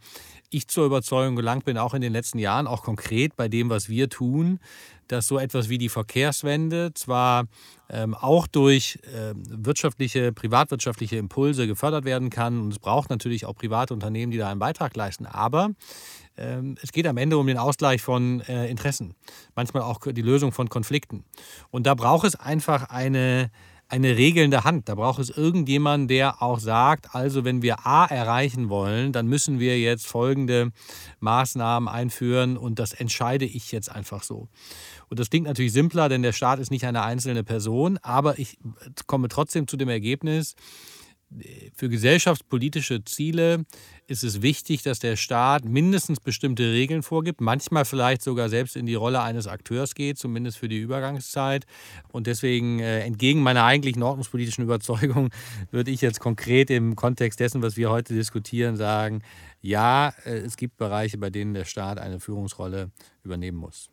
ich 0.50 0.68
zur 0.68 0.86
Überzeugung 0.86 1.36
gelangt 1.36 1.66
bin, 1.66 1.78
auch 1.78 1.94
in 1.94 2.02
den 2.02 2.14
letzten 2.14 2.40
Jahren, 2.40 2.68
auch 2.68 2.84
konkret 2.84 3.36
bei 3.36 3.48
dem, 3.48 3.70
was 3.70 3.90
wir 3.90 4.10
tun, 4.10 4.60
dass 5.08 5.28
so 5.28 5.38
etwas 5.38 5.70
wie 5.70 5.78
die 5.78 5.90
Verkehrswende 5.90 6.94
zwar 6.94 7.46
ähm, 7.90 8.16
auch 8.16 8.48
durch 8.48 9.00
ähm, 9.14 9.44
wirtschaftliche, 9.48 10.32
privatwirtschaftliche 10.32 11.18
Impulse 11.18 11.68
gefördert 11.68 12.06
werden 12.06 12.30
kann 12.30 12.60
und 12.60 12.72
es 12.72 12.80
braucht 12.80 13.10
natürlich 13.10 13.46
auch 13.46 13.56
private 13.56 13.94
Unternehmen, 13.94 14.32
die 14.32 14.38
da 14.38 14.50
einen 14.50 14.60
Beitrag 14.60 14.96
leisten, 14.96 15.26
aber 15.26 15.70
ähm, 16.38 16.76
es 16.82 16.92
geht 16.92 17.08
am 17.08 17.18
Ende 17.18 17.38
um 17.38 17.48
den 17.48 17.58
Ausgleich 17.58 18.02
von 18.02 18.42
äh, 18.42 18.68
Interessen, 18.68 19.14
manchmal 19.56 19.84
auch 19.84 20.00
die 20.06 20.22
Lösung 20.22 20.52
von 20.52 20.70
Konflikten. 20.70 21.24
Und 21.70 21.88
da 21.88 21.94
braucht 21.94 22.26
es 22.26 22.36
einfach 22.36 22.90
eine, 22.90 23.52
eine 23.88 24.18
regelnde 24.18 24.64
Hand. 24.64 24.90
Da 24.90 24.96
braucht 24.96 25.20
es 25.20 25.30
irgendjemanden, 25.30 26.08
der 26.08 26.42
auch 26.42 26.60
sagt, 26.60 27.14
also 27.14 27.46
wenn 27.46 27.62
wir 27.62 27.86
A 27.86 28.06
erreichen 28.06 28.70
wollen, 28.70 29.12
dann 29.12 29.28
müssen 29.28 29.60
wir 29.60 29.80
jetzt 29.80 30.08
folgende 30.08 30.72
Maßnahmen 31.20 31.88
einführen 31.88 32.58
und 32.58 32.80
das 32.80 32.94
entscheide 32.94 33.46
ich 33.46 33.72
jetzt 33.72 33.92
einfach 33.92 34.24
so. 34.24 34.48
Und 35.10 35.20
das 35.20 35.30
klingt 35.30 35.48
natürlich 35.48 35.74
simpler, 35.74 36.10
denn 36.10 36.24
der 36.24 36.34
Staat 36.34 36.60
ist 36.60 36.72
nicht 36.72 36.86
eine 36.86 37.04
einzelne 37.04 37.44
Person, 37.44 38.00
aber 38.02 38.40
ich 38.40 38.58
komme 39.06 39.28
trotzdem 39.28 39.68
zu 39.68 39.78
dem 39.78 39.90
Ergebnis, 39.90 40.56
für 41.76 41.90
gesellschaftspolitische 41.90 43.04
Ziele 43.04 43.66
ist 44.08 44.24
es 44.24 44.42
wichtig, 44.42 44.84
dass 44.84 45.00
der 45.00 45.16
Staat 45.16 45.66
mindestens 45.66 46.20
bestimmte 46.20 46.64
Regeln 46.72 47.04
vorgibt, 47.04 47.42
manchmal 47.42 47.86
vielleicht 47.86 48.22
sogar 48.22 48.50
selbst 48.50 48.76
in 48.76 48.86
die 48.86 48.94
Rolle 48.94 49.22
eines 49.22 49.48
Akteurs 49.48 49.96
geht, 49.96 50.18
zumindest 50.18 50.58
für 50.58 50.68
die 50.68 50.80
Übergangszeit. 50.80 51.66
Und 52.12 52.28
deswegen, 52.28 52.80
äh, 52.80 53.02
entgegen 53.02 53.42
meiner 53.42 53.64
eigentlichen 53.64 54.04
ordnungspolitischen 54.04 54.64
Überzeugung, 54.64 55.30
würde 55.72 55.92
ich 55.92 56.02
jetzt 56.02 56.20
konkret 56.20 56.70
im 56.70 56.96
Kontext 56.96 57.40
dessen, 57.40 57.62
was 57.62 57.76
wir 57.76 57.90
heute 57.90 58.14
diskutieren, 58.14 58.78
sagen, 58.78 59.22
ja, 59.62 60.14
äh, 60.26 60.38
es 60.38 60.58
gibt 60.58 60.78
Bereiche, 60.78 61.18
bei 61.18 61.32
denen 61.32 61.54
der 61.54 61.66
Staat 61.66 61.98
eine 61.98 62.20
Führungsrolle 62.20 62.92
übernehmen 63.24 63.58
muss. 63.58 63.90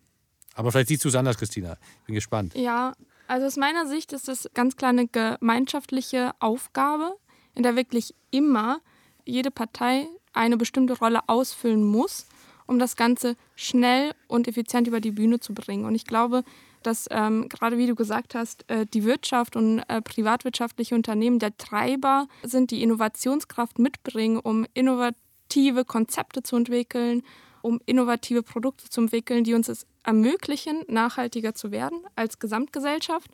Aber 0.55 0.71
vielleicht 0.71 0.89
siehst 0.89 1.05
du 1.05 1.09
es 1.09 1.15
anders, 1.15 1.39
Christina. 1.39 1.79
Ich 2.01 2.07
bin 2.07 2.15
gespannt. 2.15 2.55
Ja, 2.55 2.93
also 3.27 3.47
aus 3.47 3.57
meiner 3.57 3.87
Sicht 3.87 4.13
ist 4.13 4.29
das 4.29 4.51
ganz 4.53 4.77
klar 4.77 4.91
eine 4.91 5.09
gemeinschaftliche 5.09 6.33
Aufgabe, 6.39 7.15
in 7.55 7.63
der 7.63 7.77
wirklich 7.77 8.15
immer 8.31 8.81
jede 9.25 9.51
Partei 9.51 10.09
eine 10.33 10.57
bestimmte 10.57 10.99
Rolle 10.99 11.21
ausfüllen 11.29 11.85
muss, 11.85 12.27
um 12.67 12.79
das 12.79 12.97
Ganze 12.97 13.37
schnell 13.55 14.13
und 14.29 14.49
effizient 14.49 14.87
über 14.87 15.01
die 15.01 15.11
Bühne 15.11 15.41
zu 15.41 15.55
bringen. 15.55 15.85
Und 15.85 15.95
ich 15.95 16.07
glaube, 16.07 16.45
dass 16.83 17.07
ähm, 17.11 17.49
gerade 17.49 17.79
wie 17.79 17.87
du 17.87 17.95
gesagt 17.95 18.35
hast, 18.35 18.69
äh, 18.69 18.87
die 18.87 19.05
Wirtschaft 19.05 19.57
und 19.57 19.81
äh, 19.89 20.03
privatwirtschaftliche 20.03 20.95
Unternehmen 20.95 21.39
der 21.39 21.57
Treiber 21.57 22.27
sind, 22.43 22.71
die 22.71 22.83
Innovationskraft 22.83 23.79
mitbringen, 23.79 24.39
um 24.39 24.67
innovative 24.75 25.85
Konzepte 25.85 26.43
zu 26.43 26.57
entwickeln, 26.57 27.23
um 27.63 27.81
innovative 27.87 28.43
Produkte 28.43 28.89
zu 28.89 29.03
entwickeln, 29.03 29.45
die 29.45 29.55
uns 29.55 29.69
es 29.69 29.87
ermöglichen, 30.03 30.83
nachhaltiger 30.89 31.55
zu 31.55 31.71
werden 31.71 32.01
als 32.17 32.39
Gesamtgesellschaft. 32.39 33.31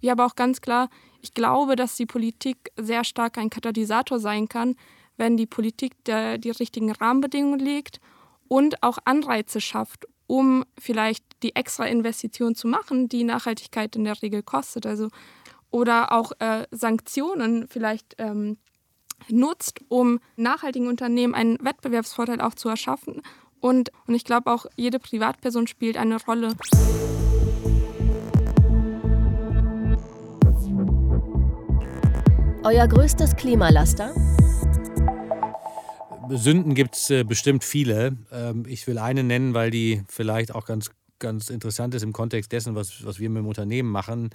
Wie 0.00 0.10
aber 0.10 0.26
auch 0.26 0.36
ganz 0.36 0.60
klar, 0.60 0.88
ich 1.20 1.34
glaube, 1.34 1.76
dass 1.76 1.96
die 1.96 2.06
Politik 2.06 2.70
sehr 2.76 3.04
stark 3.04 3.38
ein 3.38 3.50
Katalysator 3.50 4.18
sein 4.18 4.48
kann, 4.48 4.76
wenn 5.16 5.36
die 5.36 5.46
Politik 5.46 5.92
der, 6.04 6.38
die 6.38 6.50
richtigen 6.50 6.92
Rahmenbedingungen 6.92 7.58
legt 7.58 8.00
und 8.48 8.82
auch 8.82 8.98
Anreize 9.04 9.60
schafft, 9.60 10.06
um 10.26 10.64
vielleicht 10.78 11.24
die 11.42 11.56
extra 11.56 11.86
Investition 11.86 12.54
zu 12.54 12.68
machen, 12.68 13.08
die 13.08 13.24
Nachhaltigkeit 13.24 13.96
in 13.96 14.04
der 14.04 14.20
Regel 14.22 14.42
kostet. 14.42 14.86
Also, 14.86 15.08
oder 15.70 16.12
auch 16.12 16.32
äh, 16.38 16.66
Sanktionen 16.70 17.66
vielleicht 17.68 18.14
ähm, 18.18 18.58
nutzt, 19.28 19.80
um 19.88 20.20
nachhaltigen 20.36 20.88
Unternehmen 20.88 21.34
einen 21.34 21.58
Wettbewerbsvorteil 21.64 22.40
auch 22.40 22.54
zu 22.54 22.68
erschaffen 22.68 23.22
und, 23.60 23.90
und 24.06 24.14
ich 24.14 24.24
glaube 24.24 24.50
auch, 24.52 24.66
jede 24.76 24.98
Privatperson 24.98 25.66
spielt 25.66 25.96
eine 25.96 26.22
Rolle. 26.24 26.54
Euer 32.66 32.88
größtes 32.88 33.36
Klimalaster? 33.36 34.12
Sünden 36.30 36.74
gibt 36.74 36.96
es 36.96 37.10
äh, 37.10 37.22
bestimmt 37.22 37.62
viele. 37.62 38.16
Ähm, 38.32 38.64
ich 38.66 38.88
will 38.88 38.98
eine 38.98 39.22
nennen, 39.22 39.54
weil 39.54 39.70
die 39.70 40.02
vielleicht 40.08 40.52
auch 40.52 40.66
ganz 40.66 40.90
ganz 41.18 41.50
interessant 41.50 41.94
ist 41.94 42.02
im 42.02 42.12
Kontext 42.12 42.52
dessen, 42.52 42.74
was, 42.74 43.04
was 43.04 43.18
wir 43.18 43.30
mit 43.30 43.42
dem 43.42 43.46
Unternehmen 43.46 43.90
machen. 43.90 44.30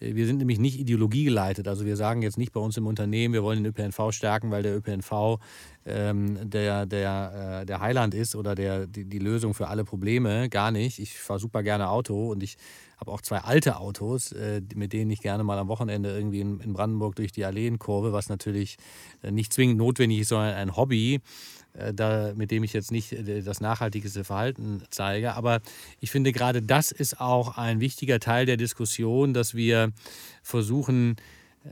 Äh, 0.00 0.14
wir 0.14 0.26
sind 0.26 0.38
nämlich 0.38 0.58
nicht 0.58 0.78
ideologiegeleitet. 0.78 1.68
Also 1.68 1.84
wir 1.84 1.96
sagen 1.96 2.22
jetzt 2.22 2.38
nicht 2.38 2.52
bei 2.52 2.60
uns 2.60 2.76
im 2.76 2.86
Unternehmen, 2.86 3.34
wir 3.34 3.42
wollen 3.42 3.62
den 3.62 3.72
ÖPNV 3.72 4.12
stärken, 4.12 4.50
weil 4.50 4.62
der 4.62 4.76
ÖPNV 4.76 5.38
ähm, 5.86 6.38
der, 6.50 6.86
der, 6.86 7.60
äh, 7.62 7.66
der 7.66 7.80
Heiland 7.80 8.14
ist 8.14 8.36
oder 8.36 8.54
der, 8.54 8.86
die, 8.86 9.04
die 9.04 9.18
Lösung 9.18 9.54
für 9.54 9.68
alle 9.68 9.84
Probleme. 9.84 10.48
Gar 10.48 10.70
nicht. 10.70 10.98
Ich 10.98 11.18
fahre 11.18 11.38
super 11.38 11.62
gerne 11.62 11.88
Auto 11.88 12.30
und 12.30 12.42
ich 12.42 12.56
habe 12.98 13.10
auch 13.10 13.20
zwei 13.20 13.38
alte 13.38 13.76
Autos, 13.76 14.32
äh, 14.32 14.62
mit 14.74 14.92
denen 14.92 15.10
ich 15.10 15.20
gerne 15.20 15.44
mal 15.44 15.58
am 15.58 15.68
Wochenende 15.68 16.10
irgendwie 16.14 16.40
in, 16.40 16.60
in 16.60 16.72
Brandenburg 16.72 17.16
durch 17.16 17.32
die 17.32 17.44
Alleen 17.44 17.78
kurve, 17.78 18.12
was 18.12 18.28
natürlich 18.28 18.76
äh, 19.22 19.30
nicht 19.30 19.52
zwingend 19.52 19.78
notwendig 19.78 20.20
ist, 20.20 20.28
sondern 20.28 20.54
ein 20.54 20.76
Hobby. 20.76 21.20
Äh, 21.74 21.92
da, 21.92 22.32
mit 22.34 22.50
dem 22.50 22.64
ich 22.64 22.72
jetzt 22.72 22.92
nicht 22.92 23.12
äh, 23.12 23.42
das 23.42 23.60
nachhaltigste 23.60 24.24
Verhalten 24.24 24.82
zeige. 24.90 25.34
Aber 25.34 25.60
ich 26.00 26.10
finde, 26.10 26.32
gerade 26.32 26.62
das 26.62 26.92
ist 26.92 27.20
auch 27.20 27.58
ein 27.58 27.80
wichtiger 27.80 28.20
Teil 28.20 28.46
der 28.46 28.56
Diskussion, 28.56 29.34
dass 29.34 29.54
wir 29.54 29.92
versuchen, 30.42 31.16
äh, 31.64 31.68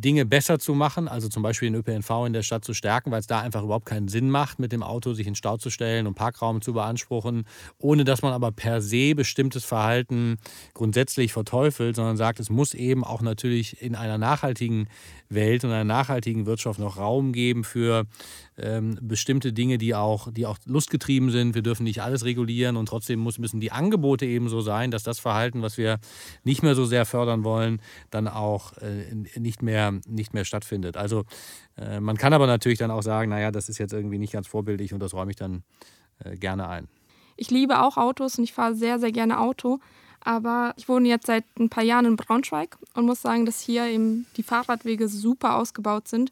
Dinge 0.00 0.26
besser 0.26 0.58
zu 0.58 0.74
machen, 0.74 1.08
also 1.08 1.28
zum 1.28 1.42
Beispiel 1.42 1.70
den 1.70 1.76
ÖPNV 1.76 2.26
in 2.26 2.32
der 2.32 2.42
Stadt 2.42 2.64
zu 2.64 2.74
stärken, 2.74 3.10
weil 3.10 3.20
es 3.20 3.26
da 3.26 3.40
einfach 3.40 3.62
überhaupt 3.62 3.86
keinen 3.86 4.08
Sinn 4.08 4.30
macht, 4.30 4.58
mit 4.58 4.72
dem 4.72 4.82
Auto 4.82 5.14
sich 5.14 5.26
in 5.26 5.34
Stau 5.34 5.56
zu 5.56 5.70
stellen 5.70 6.06
und 6.06 6.14
Parkraum 6.14 6.60
zu 6.60 6.74
beanspruchen, 6.74 7.44
ohne 7.78 8.04
dass 8.04 8.22
man 8.22 8.32
aber 8.32 8.52
per 8.52 8.82
se 8.82 9.14
bestimmtes 9.14 9.64
Verhalten 9.64 10.36
grundsätzlich 10.74 11.32
verteufelt, 11.32 11.96
sondern 11.96 12.16
sagt, 12.16 12.40
es 12.40 12.50
muss 12.50 12.74
eben 12.74 13.04
auch 13.04 13.22
natürlich 13.22 13.80
in 13.80 13.94
einer 13.94 14.18
nachhaltigen 14.18 14.88
Welt 15.28 15.64
und 15.64 15.70
einer 15.70 15.84
nachhaltigen 15.84 16.46
Wirtschaft 16.46 16.78
noch 16.78 16.98
Raum 16.98 17.32
geben 17.32 17.64
für 17.64 18.06
ähm, 18.58 18.98
bestimmte 19.02 19.52
Dinge, 19.52 19.78
die 19.78 19.94
auch, 19.94 20.32
die 20.32 20.46
auch 20.46 20.58
lustgetrieben 20.64 21.30
sind. 21.30 21.54
Wir 21.54 21.62
dürfen 21.62 21.84
nicht 21.84 22.02
alles 22.02 22.24
regulieren 22.24 22.76
und 22.76 22.86
trotzdem 22.86 23.18
muss, 23.20 23.38
müssen 23.38 23.60
die 23.60 23.72
Angebote 23.72 24.26
eben 24.26 24.48
so 24.48 24.60
sein, 24.60 24.90
dass 24.90 25.02
das 25.02 25.18
Verhalten, 25.18 25.62
was 25.62 25.78
wir 25.78 25.98
nicht 26.44 26.62
mehr 26.62 26.74
so 26.74 26.84
sehr 26.84 27.04
fördern 27.04 27.44
wollen, 27.44 27.80
dann 28.10 28.28
auch 28.28 28.76
äh, 28.78 29.14
nicht, 29.38 29.62
mehr, 29.62 29.85
nicht 29.90 30.34
mehr 30.34 30.44
stattfindet. 30.44 30.96
Also 30.96 31.24
äh, 31.76 32.00
man 32.00 32.16
kann 32.16 32.32
aber 32.32 32.46
natürlich 32.46 32.78
dann 32.78 32.90
auch 32.90 33.02
sagen, 33.02 33.30
naja, 33.30 33.50
das 33.50 33.68
ist 33.68 33.78
jetzt 33.78 33.92
irgendwie 33.92 34.18
nicht 34.18 34.32
ganz 34.32 34.46
vorbildlich 34.46 34.92
und 34.92 35.00
das 35.00 35.14
räume 35.14 35.30
ich 35.30 35.36
dann 35.36 35.62
äh, 36.24 36.36
gerne 36.36 36.68
ein. 36.68 36.88
Ich 37.36 37.50
liebe 37.50 37.82
auch 37.82 37.96
Autos 37.96 38.38
und 38.38 38.44
ich 38.44 38.52
fahre 38.52 38.74
sehr, 38.74 38.98
sehr 38.98 39.12
gerne 39.12 39.40
Auto. 39.40 39.78
Aber 40.20 40.74
ich 40.76 40.88
wohne 40.88 41.06
jetzt 41.06 41.26
seit 41.26 41.44
ein 41.56 41.68
paar 41.68 41.84
Jahren 41.84 42.04
in 42.04 42.16
Braunschweig 42.16 42.76
und 42.94 43.06
muss 43.06 43.22
sagen, 43.22 43.46
dass 43.46 43.60
hier 43.60 43.86
eben 43.86 44.26
die 44.36 44.42
Fahrradwege 44.42 45.08
super 45.08 45.54
ausgebaut 45.56 46.08
sind 46.08 46.30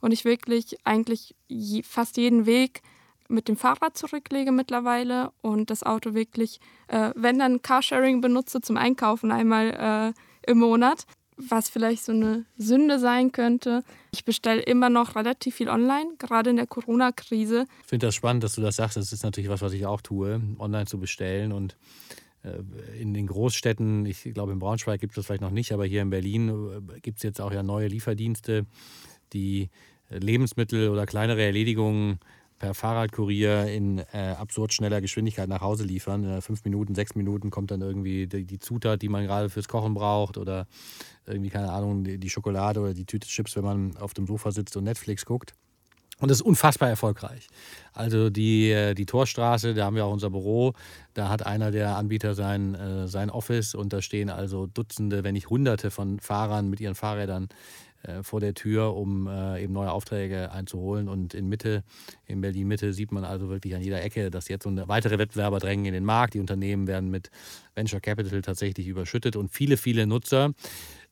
und 0.00 0.10
ich 0.10 0.24
wirklich 0.24 0.78
eigentlich 0.84 1.36
je, 1.46 1.84
fast 1.84 2.16
jeden 2.16 2.46
Weg 2.46 2.82
mit 3.28 3.48
dem 3.48 3.56
Fahrrad 3.56 3.96
zurücklege 3.96 4.52
mittlerweile 4.52 5.30
und 5.42 5.70
das 5.70 5.84
Auto 5.84 6.14
wirklich, 6.14 6.60
äh, 6.88 7.12
wenn 7.14 7.38
dann 7.38 7.62
Carsharing 7.62 8.20
benutze 8.20 8.60
zum 8.60 8.76
Einkaufen 8.76 9.30
einmal 9.30 10.14
äh, 10.46 10.50
im 10.50 10.58
Monat, 10.58 11.06
was 11.36 11.68
vielleicht 11.68 12.04
so 12.04 12.12
eine 12.12 12.44
Sünde 12.56 12.98
sein 12.98 13.32
könnte. 13.32 13.82
Ich 14.10 14.24
bestelle 14.24 14.62
immer 14.62 14.88
noch 14.88 15.16
relativ 15.16 15.56
viel 15.56 15.68
online, 15.68 16.14
gerade 16.18 16.50
in 16.50 16.56
der 16.56 16.66
Corona-Krise. 16.66 17.66
Ich 17.82 17.88
finde 17.88 18.06
das 18.06 18.14
spannend, 18.14 18.42
dass 18.42 18.54
du 18.54 18.62
das 18.62 18.76
sagst. 18.76 18.96
Das 18.96 19.12
ist 19.12 19.22
natürlich 19.22 19.50
was, 19.50 19.62
was 19.62 19.72
ich 19.72 19.86
auch 19.86 20.00
tue, 20.00 20.40
online 20.58 20.86
zu 20.86 20.98
bestellen 20.98 21.52
und 21.52 21.76
äh, 22.42 23.00
in 23.00 23.12
den 23.12 23.26
Großstädten, 23.26 24.06
ich 24.06 24.22
glaube 24.34 24.52
in 24.52 24.58
Braunschweig 24.58 25.00
gibt 25.00 25.12
es 25.12 25.16
das 25.16 25.26
vielleicht 25.26 25.42
noch 25.42 25.50
nicht, 25.50 25.72
aber 25.72 25.84
hier 25.84 26.02
in 26.02 26.10
Berlin 26.10 26.48
äh, 26.48 27.00
gibt 27.00 27.18
es 27.18 27.22
jetzt 27.22 27.40
auch 27.40 27.52
ja 27.52 27.62
neue 27.62 27.88
Lieferdienste, 27.88 28.66
die 29.32 29.68
Lebensmittel 30.08 30.88
oder 30.90 31.04
kleinere 31.04 31.42
Erledigungen 31.42 32.20
per 32.58 32.74
Fahrradkurier 32.74 33.66
in 33.66 33.98
äh, 34.12 34.34
absurd 34.38 34.72
schneller 34.72 35.00
Geschwindigkeit 35.00 35.48
nach 35.48 35.60
Hause 35.60 35.84
liefern. 35.84 36.24
In 36.24 36.42
fünf 36.42 36.64
Minuten, 36.64 36.94
sechs 36.94 37.14
Minuten 37.14 37.50
kommt 37.50 37.70
dann 37.70 37.82
irgendwie 37.82 38.26
die, 38.26 38.44
die, 38.44 38.58
Zutat, 38.58 39.02
die 39.02 39.08
man 39.08 39.24
gerade 39.24 39.50
fürs 39.50 39.68
Kochen 39.68 39.94
braucht 39.94 40.38
oder 40.38 40.66
irgendwie, 41.26 41.50
keine 41.50 41.70
Ahnung, 41.70 42.04
die, 42.04 42.30
Schokolade 42.30 42.80
oder 42.80 42.94
die 42.94 43.04
Tüte 43.04 43.28
Chips, 43.28 43.56
wenn 43.56 43.64
man 43.64 43.96
auf 43.98 44.14
dem 44.14 44.26
Sofa 44.26 44.52
sitzt 44.52 44.76
und 44.76 44.84
Netflix 44.84 45.24
guckt. 45.26 45.54
Und 46.18 46.30
das 46.30 46.38
ist 46.38 46.46
unfassbar 46.46 46.88
erfolgreich. 46.88 47.46
Also 47.92 48.30
die, 48.30 48.70
äh, 48.70 48.94
die 48.94 49.04
Torstraße, 49.04 49.74
da 49.74 49.84
haben 49.84 49.96
wir 49.96 50.06
auch 50.06 50.12
unser 50.12 50.30
Büro, 50.30 50.72
da 51.12 51.28
hat 51.28 51.44
einer 51.44 51.70
der 51.70 51.96
Anbieter 51.96 52.34
sein, 52.34 52.74
äh, 52.74 53.06
sein 53.06 53.28
Office 53.28 53.74
und 53.74 53.92
da 53.92 54.00
stehen 54.00 54.30
also 54.30 54.66
Dutzende, 54.66 55.24
wenn 55.24 55.34
nicht 55.34 55.50
Hunderte 55.50 55.90
von 55.90 56.18
Fahrern 56.18 56.70
mit 56.70 56.80
ihren 56.80 56.94
Fahrrädern 56.94 57.48
äh, 58.06 58.22
vor 58.22 58.40
der 58.40 58.54
Tür, 58.54 58.94
um 58.94 59.26
äh, 59.26 59.62
eben 59.62 59.72
neue 59.72 59.90
Aufträge 59.90 60.52
einzuholen. 60.52 61.08
Und 61.08 61.34
in 61.34 61.48
Mitte, 61.48 61.82
in 62.26 62.40
Berlin 62.40 62.68
Mitte, 62.68 62.92
sieht 62.92 63.12
man 63.12 63.24
also 63.24 63.48
wirklich 63.48 63.74
an 63.74 63.82
jeder 63.82 64.02
Ecke, 64.02 64.30
dass 64.30 64.48
jetzt 64.48 64.66
weitere 64.66 65.18
Wettbewerber 65.18 65.58
drängen 65.58 65.86
in 65.86 65.94
den 65.94 66.04
Markt. 66.04 66.34
Die 66.34 66.40
Unternehmen 66.40 66.86
werden 66.86 67.10
mit 67.10 67.30
Venture 67.74 68.00
Capital 68.00 68.42
tatsächlich 68.42 68.86
überschüttet 68.86 69.36
und 69.36 69.50
viele, 69.50 69.76
viele 69.76 70.06
Nutzer 70.06 70.52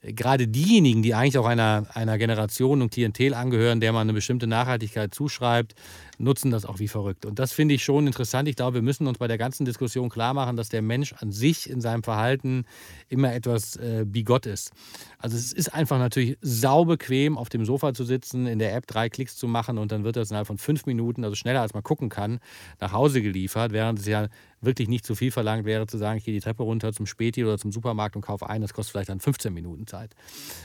gerade 0.06 0.48
diejenigen, 0.48 1.02
die 1.02 1.14
eigentlich 1.14 1.38
auch 1.38 1.46
einer, 1.46 1.86
einer 1.94 2.18
Generation 2.18 2.82
und 2.82 2.92
Klientel 2.92 3.34
angehören, 3.34 3.80
der 3.80 3.92
man 3.92 4.02
eine 4.02 4.12
bestimmte 4.12 4.46
Nachhaltigkeit 4.46 5.14
zuschreibt, 5.14 5.74
nutzen 6.18 6.50
das 6.50 6.64
auch 6.64 6.78
wie 6.78 6.88
verrückt. 6.88 7.26
Und 7.26 7.38
das 7.38 7.52
finde 7.52 7.74
ich 7.74 7.84
schon 7.84 8.06
interessant. 8.06 8.48
Ich 8.48 8.56
glaube, 8.56 8.74
wir 8.74 8.82
müssen 8.82 9.06
uns 9.06 9.18
bei 9.18 9.28
der 9.28 9.38
ganzen 9.38 9.64
Diskussion 9.64 10.08
klar 10.08 10.34
machen, 10.34 10.56
dass 10.56 10.68
der 10.68 10.82
Mensch 10.82 11.12
an 11.14 11.32
sich 11.32 11.68
in 11.68 11.80
seinem 11.80 12.02
Verhalten 12.02 12.64
immer 13.08 13.32
etwas 13.32 13.76
äh, 13.76 14.04
bigott 14.06 14.46
ist. 14.46 14.72
Also 15.18 15.36
es 15.36 15.52
ist 15.52 15.74
einfach 15.74 15.98
natürlich 15.98 16.38
saubequem, 16.40 17.36
auf 17.38 17.48
dem 17.48 17.64
Sofa 17.64 17.94
zu 17.94 18.04
sitzen, 18.04 18.46
in 18.46 18.58
der 18.58 18.74
App 18.74 18.86
drei 18.86 19.08
Klicks 19.08 19.36
zu 19.36 19.48
machen 19.48 19.78
und 19.78 19.92
dann 19.92 20.04
wird 20.04 20.16
das 20.16 20.30
innerhalb 20.30 20.46
von 20.46 20.58
fünf 20.58 20.86
Minuten, 20.86 21.24
also 21.24 21.34
schneller 21.34 21.60
als 21.60 21.74
man 21.74 21.82
gucken 21.82 22.08
kann, 22.08 22.40
nach 22.80 22.92
Hause 22.92 23.22
geliefert, 23.22 23.72
während 23.72 23.98
es 23.98 24.06
ja 24.06 24.28
wirklich 24.60 24.88
nicht 24.88 25.04
zu 25.04 25.14
viel 25.14 25.30
verlangt 25.30 25.64
wäre, 25.64 25.86
zu 25.86 25.98
sagen, 25.98 26.18
ich 26.18 26.24
gehe 26.24 26.34
die 26.34 26.40
Treppe 26.40 26.62
runter 26.62 26.92
zum 26.92 27.06
Späti 27.06 27.44
oder 27.44 27.58
zum 27.58 27.72
Supermarkt 27.72 28.16
und 28.16 28.22
kaufe 28.22 28.48
ein. 28.48 28.62
Das 28.62 28.72
kostet 28.72 28.92
vielleicht 28.92 29.08
dann 29.08 29.20
15 29.20 29.52
Minuten 29.52 29.86
Zeit. 29.86 30.14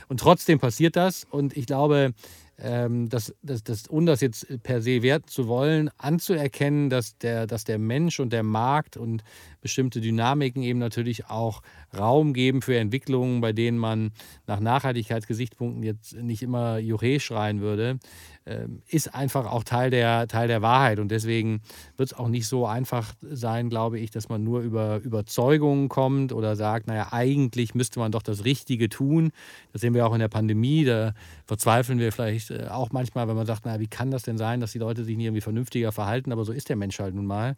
Und 0.08 0.20
trotzdem 0.20 0.60
passiert 0.60 0.96
das. 0.96 1.26
Und 1.30 1.56
ich 1.58 1.66
glaube, 1.66 2.14
ähm, 2.62 3.10
dass, 3.10 3.34
dass, 3.42 3.64
dass, 3.64 3.90
ohne 3.90 4.08
das 4.08 4.22
jetzt 4.22 4.64
per 4.64 4.82
se 4.82 5.02
werten 5.02 5.28
zu 5.28 5.48
wollen, 5.48 5.90
anzuerkennen, 5.98 6.90
dass 6.90 7.18
der, 7.18 7.48
dass 7.48 7.64
der 7.64 7.80
Mensch 7.80 8.20
und 8.20 8.34
der 8.34 8.44
Markt 8.44 8.98
und 8.98 9.24
bestimmte 9.62 10.02
Dynamiken 10.02 10.64
eben 10.64 10.80
natürlich 10.80 11.28
auch 11.28 11.62
Raum 11.98 12.34
geben 12.34 12.62
für 12.62 12.78
Entwicklungen, 12.78 13.42
bei 13.42 13.54
denen 13.54 13.78
man 13.78 14.12
nach 14.48 14.60
Nachhaltigkeitsgesichtspunkten 14.60 15.84
jetzt 15.84 16.16
nicht 16.16 16.42
immer 16.42 16.78
Juche 16.78 17.20
schreien 17.20 17.62
würde, 17.62 18.00
ähm, 18.46 18.82
ist 18.88 19.14
einfach 19.14 19.46
auch 19.46 19.64
Teil 19.64 19.92
der, 19.92 20.28
Teil 20.28 20.48
der 20.48 20.62
Wahrheit. 20.62 21.00
Und 21.00 21.10
deswegen 21.10 21.62
wird 21.98 22.12
es 22.12 22.18
auch 22.18 22.30
nicht 22.30 22.48
so 22.48 22.66
einfach 22.66 23.14
sein, 23.22 23.70
glaube 23.70 24.00
ich, 24.00 24.12
dass 24.12 24.30
man 24.30 24.44
nur 24.44 24.62
über 24.62 24.98
Überzeugungen 24.98 25.88
kommt 25.88 26.34
oder 26.34 26.56
sagt, 26.56 26.88
naja, 26.88 27.10
eigentlich 27.12 27.76
müsste 27.76 28.00
man 28.00 28.12
doch 28.12 28.24
das 28.24 28.46
Richtige 28.46 28.90
tun. 28.90 29.32
Das 29.72 29.82
sehen 29.82 29.94
wir 29.94 30.08
auch 30.08 30.14
in 30.14 30.20
der 30.20 30.30
Pandemie. 30.30 30.84
Da 30.84 31.14
verzweifeln 31.46 32.00
wir 32.00 32.12
vielleicht 32.12 32.50
äh, 32.52 32.68
auch 32.72 32.92
manchmal, 32.92 33.28
wenn 33.28 33.36
man 33.36 33.46
sagt, 33.46 33.66
naja, 33.66 33.80
wie 33.80 33.88
kann 33.88 34.10
das 34.10 34.24
denn 34.24 34.38
sein, 34.38 34.60
dass 34.60 34.72
die 34.72 34.80
Leute 34.80 35.04
sich 35.04 35.16
nicht 35.16 35.28
irgendwie 35.28 35.42
vernünftiger 35.42 35.92
verhalten? 35.92 36.32
Aber 36.32 36.44
so 36.44 36.52
ist 36.52 36.70
der 36.70 36.76
Mensch 36.76 37.00
halt 37.00 37.14
nun 37.14 37.26
mal. 37.26 37.56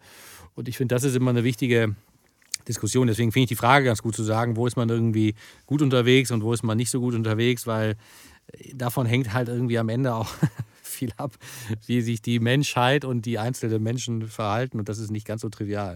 Und 0.56 0.68
ich 0.68 0.78
finde, 0.78 0.96
das 0.96 1.04
ist 1.04 1.16
immer 1.16 1.32
eine 1.32 1.44
wichtige 1.44 1.96
Diskussion. 2.68 3.08
Deswegen 3.08 3.32
finde 3.32 3.44
ich 3.44 3.50
die 3.50 3.56
Frage 3.56 3.86
ganz 3.86 4.02
gut 4.02 4.16
zu 4.16 4.24
sagen, 4.24 4.56
wo 4.56 4.68
ist 4.68 4.76
man 4.76 4.90
irgendwie 4.90 5.36
gut 5.66 5.82
unterwegs 5.82 6.32
und 6.32 6.44
wo 6.44 6.54
ist 6.54 6.64
man 6.64 6.78
nicht 6.78 6.90
so 6.90 7.00
gut 7.00 7.14
unterwegs, 7.14 7.68
weil 7.68 7.96
davon 8.74 9.06
hängt 9.06 9.34
halt 9.34 9.50
irgendwie 9.50 9.78
am 9.78 9.90
Ende 9.90 10.14
auch 10.14 10.30
viel 10.82 11.12
ab, 11.18 11.34
wie 11.86 12.02
sich 12.02 12.22
die 12.22 12.40
Menschheit 12.40 13.06
und 13.06 13.26
die 13.26 13.40
einzelnen 13.40 13.82
Menschen 13.82 14.28
verhalten. 14.28 14.80
Und 14.80 14.90
das 14.90 15.00
ist 15.00 15.12
nicht 15.12 15.26
ganz 15.26 15.42
so 15.42 15.50
trivial. 15.50 15.96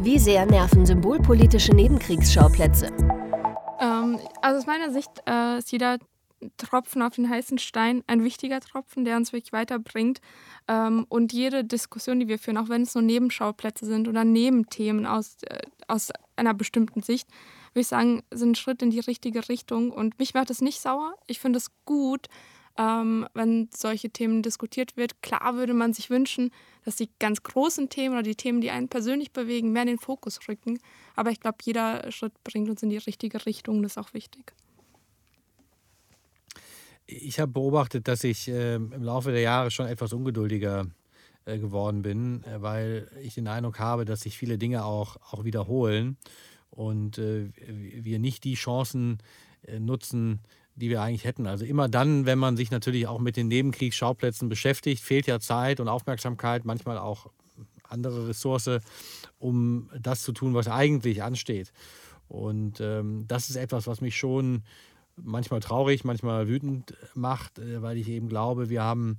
Wie 0.00 0.18
sehr 0.18 0.46
nerven 0.46 0.86
symbolpolitische 0.86 1.74
Nebenkriegsschauplätze? 1.74 2.86
Ähm, 3.80 4.18
also 4.40 4.58
aus 4.58 4.66
meiner 4.66 4.90
Sicht 4.92 5.10
äh, 5.28 5.58
ist 5.58 5.70
jeder 5.72 5.98
Tropfen 6.56 7.02
auf 7.02 7.14
den 7.14 7.28
heißen 7.28 7.58
Stein 7.58 8.02
ein 8.06 8.24
wichtiger 8.24 8.60
Tropfen, 8.60 9.04
der 9.04 9.16
uns 9.16 9.32
wirklich 9.32 9.52
weiterbringt. 9.52 10.20
Ähm, 10.68 11.06
und 11.08 11.32
jede 11.32 11.64
Diskussion, 11.64 12.20
die 12.20 12.28
wir 12.28 12.38
führen, 12.38 12.58
auch 12.58 12.68
wenn 12.68 12.82
es 12.82 12.94
nur 12.94 13.02
Nebenschauplätze 13.02 13.86
sind 13.86 14.08
oder 14.08 14.24
Nebenthemen 14.24 15.06
aus, 15.06 15.36
äh, 15.44 15.60
aus 15.86 16.10
einer 16.36 16.54
bestimmten 16.54 17.02
Sicht, 17.02 17.28
würde 17.72 17.80
ich 17.80 17.88
sagen, 17.88 18.22
sind 18.30 18.52
ein 18.52 18.54
Schritt 18.54 18.82
in 18.82 18.90
die 18.90 19.00
richtige 19.00 19.48
Richtung. 19.48 19.90
Und 19.90 20.18
mich 20.18 20.34
macht 20.34 20.50
es 20.50 20.60
nicht 20.60 20.80
sauer. 20.80 21.14
Ich 21.26 21.40
finde 21.40 21.58
es 21.58 21.70
gut, 21.84 22.28
ähm, 22.78 23.26
wenn 23.34 23.68
solche 23.74 24.10
Themen 24.10 24.42
diskutiert 24.42 24.96
wird. 24.96 25.20
Klar 25.22 25.56
würde 25.56 25.74
man 25.74 25.92
sich 25.92 26.10
wünschen, 26.10 26.52
dass 26.84 26.96
die 26.96 27.10
ganz 27.18 27.42
großen 27.42 27.88
Themen 27.88 28.14
oder 28.14 28.22
die 28.22 28.36
Themen, 28.36 28.60
die 28.60 28.70
einen 28.70 28.88
persönlich 28.88 29.32
bewegen, 29.32 29.72
mehr 29.72 29.82
in 29.82 29.88
den 29.88 29.98
Fokus 29.98 30.38
rücken. 30.48 30.78
Aber 31.16 31.30
ich 31.30 31.40
glaube, 31.40 31.58
jeder 31.62 32.10
Schritt 32.12 32.32
bringt 32.44 32.70
uns 32.70 32.82
in 32.82 32.90
die 32.90 32.98
richtige 32.98 33.44
Richtung. 33.44 33.82
Das 33.82 33.92
ist 33.92 33.98
auch 33.98 34.14
wichtig. 34.14 34.54
Ich 37.10 37.40
habe 37.40 37.50
beobachtet, 37.50 38.06
dass 38.06 38.22
ich 38.22 38.48
äh, 38.48 38.74
im 38.74 39.02
Laufe 39.02 39.32
der 39.32 39.40
Jahre 39.40 39.70
schon 39.70 39.86
etwas 39.86 40.12
ungeduldiger 40.12 40.86
äh, 41.46 41.58
geworden 41.58 42.02
bin, 42.02 42.44
äh, 42.44 42.60
weil 42.60 43.10
ich 43.22 43.34
den 43.34 43.48
Eindruck 43.48 43.78
habe, 43.78 44.04
dass 44.04 44.20
sich 44.20 44.36
viele 44.36 44.58
Dinge 44.58 44.84
auch, 44.84 45.16
auch 45.30 45.44
wiederholen 45.44 46.18
und 46.70 47.16
äh, 47.16 47.48
wir 47.66 48.18
nicht 48.18 48.44
die 48.44 48.56
Chancen 48.56 49.18
äh, 49.66 49.80
nutzen, 49.80 50.40
die 50.76 50.90
wir 50.90 51.00
eigentlich 51.00 51.24
hätten. 51.24 51.46
Also 51.46 51.64
immer 51.64 51.88
dann, 51.88 52.26
wenn 52.26 52.38
man 52.38 52.58
sich 52.58 52.70
natürlich 52.70 53.06
auch 53.06 53.20
mit 53.20 53.38
den 53.38 53.48
Nebenkriegsschauplätzen 53.48 54.50
beschäftigt, 54.50 55.02
fehlt 55.02 55.26
ja 55.26 55.40
Zeit 55.40 55.80
und 55.80 55.88
Aufmerksamkeit, 55.88 56.66
manchmal 56.66 56.98
auch 56.98 57.30
andere 57.84 58.28
Ressource, 58.28 58.80
um 59.38 59.88
das 59.98 60.20
zu 60.20 60.32
tun, 60.32 60.52
was 60.52 60.68
eigentlich 60.68 61.22
ansteht. 61.22 61.72
Und 62.28 62.82
ähm, 62.82 63.24
das 63.26 63.48
ist 63.48 63.56
etwas, 63.56 63.86
was 63.86 64.02
mich 64.02 64.18
schon 64.18 64.62
manchmal 65.22 65.60
traurig, 65.60 66.04
manchmal 66.04 66.48
wütend 66.48 66.94
macht, 67.14 67.58
äh, 67.58 67.82
weil 67.82 67.96
ich 67.96 68.08
eben 68.08 68.28
glaube, 68.28 68.68
wir 68.68 68.82
haben 68.82 69.18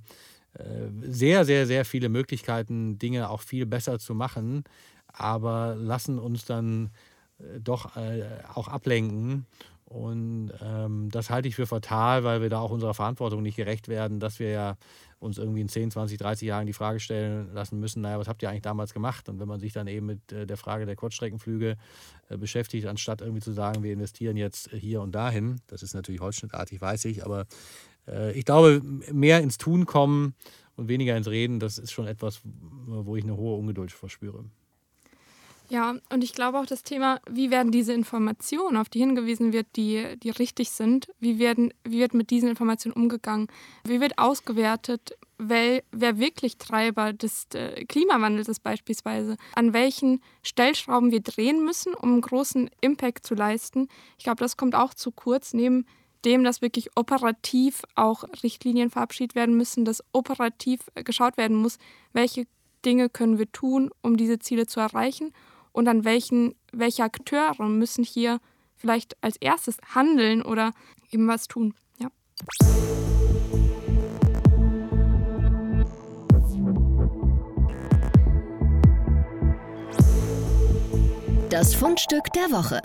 äh, 0.54 0.88
sehr, 1.02 1.44
sehr, 1.44 1.66
sehr 1.66 1.84
viele 1.84 2.08
Möglichkeiten, 2.08 2.98
Dinge 2.98 3.30
auch 3.30 3.42
viel 3.42 3.66
besser 3.66 3.98
zu 3.98 4.14
machen, 4.14 4.64
aber 5.06 5.74
lassen 5.76 6.18
uns 6.18 6.44
dann 6.44 6.90
äh, 7.38 7.60
doch 7.60 7.96
auch 8.54 8.68
ablenken. 8.68 9.46
Und 9.90 10.52
ähm, 10.62 11.08
das 11.10 11.30
halte 11.30 11.48
ich 11.48 11.56
für 11.56 11.66
fatal, 11.66 12.22
weil 12.22 12.40
wir 12.40 12.48
da 12.48 12.60
auch 12.60 12.70
unserer 12.70 12.94
Verantwortung 12.94 13.42
nicht 13.42 13.56
gerecht 13.56 13.88
werden, 13.88 14.20
dass 14.20 14.38
wir 14.38 14.50
ja 14.50 14.76
uns 15.18 15.36
irgendwie 15.36 15.62
in 15.62 15.68
10, 15.68 15.90
20, 15.90 16.16
30 16.16 16.46
Jahren 16.46 16.66
die 16.68 16.72
Frage 16.72 17.00
stellen 17.00 17.52
lassen 17.52 17.80
müssen, 17.80 18.00
naja, 18.00 18.16
was 18.16 18.28
habt 18.28 18.40
ihr 18.40 18.50
eigentlich 18.50 18.62
damals 18.62 18.94
gemacht? 18.94 19.28
Und 19.28 19.40
wenn 19.40 19.48
man 19.48 19.58
sich 19.58 19.72
dann 19.72 19.88
eben 19.88 20.06
mit 20.06 20.30
äh, 20.30 20.46
der 20.46 20.56
Frage 20.56 20.86
der 20.86 20.94
Kurzstreckenflüge 20.94 21.76
äh, 22.28 22.36
beschäftigt, 22.36 22.86
anstatt 22.86 23.20
irgendwie 23.20 23.40
zu 23.42 23.50
sagen, 23.50 23.82
wir 23.82 23.92
investieren 23.92 24.36
jetzt 24.36 24.70
hier 24.70 25.00
und 25.00 25.12
dahin, 25.12 25.60
das 25.66 25.82
ist 25.82 25.92
natürlich 25.92 26.20
holzschnittartig, 26.20 26.80
weiß 26.80 27.06
ich, 27.06 27.24
aber 27.24 27.46
äh, 28.06 28.30
ich 28.38 28.44
glaube, 28.44 28.80
mehr 29.10 29.40
ins 29.40 29.58
Tun 29.58 29.86
kommen 29.86 30.36
und 30.76 30.86
weniger 30.86 31.16
ins 31.16 31.26
Reden, 31.26 31.58
das 31.58 31.78
ist 31.78 31.90
schon 31.90 32.06
etwas, 32.06 32.42
wo 32.86 33.16
ich 33.16 33.24
eine 33.24 33.36
hohe 33.36 33.58
Ungeduld 33.58 33.90
verspüre. 33.90 34.44
Ja, 35.70 35.94
und 36.12 36.24
ich 36.24 36.32
glaube 36.32 36.58
auch 36.58 36.66
das 36.66 36.82
Thema, 36.82 37.20
wie 37.30 37.52
werden 37.52 37.70
diese 37.70 37.92
Informationen, 37.92 38.76
auf 38.76 38.88
die 38.88 38.98
hingewiesen 38.98 39.52
wird, 39.52 39.68
die, 39.76 40.16
die 40.20 40.30
richtig 40.30 40.70
sind, 40.70 41.08
wie, 41.20 41.38
werden, 41.38 41.72
wie 41.84 42.00
wird 42.00 42.12
mit 42.12 42.30
diesen 42.30 42.48
Informationen 42.48 42.92
umgegangen, 42.92 43.46
wie 43.84 44.00
wird 44.00 44.18
ausgewertet, 44.18 45.16
wer, 45.38 45.84
wer 45.92 46.18
wirklich 46.18 46.58
Treiber 46.58 47.12
des 47.12 47.46
äh, 47.54 47.84
Klimawandels 47.84 48.48
ist 48.48 48.64
beispielsweise, 48.64 49.36
an 49.54 49.72
welchen 49.72 50.20
Stellschrauben 50.42 51.12
wir 51.12 51.20
drehen 51.20 51.64
müssen, 51.64 51.94
um 51.94 52.14
einen 52.14 52.20
großen 52.20 52.68
Impact 52.80 53.24
zu 53.24 53.36
leisten. 53.36 53.86
Ich 54.18 54.24
glaube, 54.24 54.42
das 54.42 54.56
kommt 54.56 54.74
auch 54.74 54.92
zu 54.92 55.12
kurz, 55.12 55.54
neben 55.54 55.86
dem, 56.24 56.42
dass 56.42 56.62
wirklich 56.62 56.88
operativ 56.96 57.82
auch 57.94 58.24
Richtlinien 58.42 58.90
verabschiedet 58.90 59.36
werden 59.36 59.56
müssen, 59.56 59.84
dass 59.84 60.02
operativ 60.10 60.80
geschaut 60.94 61.36
werden 61.36 61.56
muss, 61.56 61.78
welche 62.12 62.48
Dinge 62.84 63.08
können 63.08 63.38
wir 63.38 63.52
tun, 63.52 63.90
um 64.02 64.16
diese 64.16 64.40
Ziele 64.40 64.66
zu 64.66 64.80
erreichen 64.80 65.32
und 65.72 65.88
an 65.88 66.04
welchen, 66.04 66.54
welche 66.72 67.04
Akteure 67.04 67.68
müssen 67.68 68.04
hier 68.04 68.40
vielleicht 68.76 69.16
als 69.22 69.36
erstes 69.36 69.78
handeln 69.94 70.42
oder 70.42 70.72
eben 71.10 71.28
was 71.28 71.48
tun. 71.48 71.74
Ja. 71.98 72.08
Das 81.50 81.74
Fundstück 81.74 82.32
der 82.32 82.50
Woche. 82.50 82.80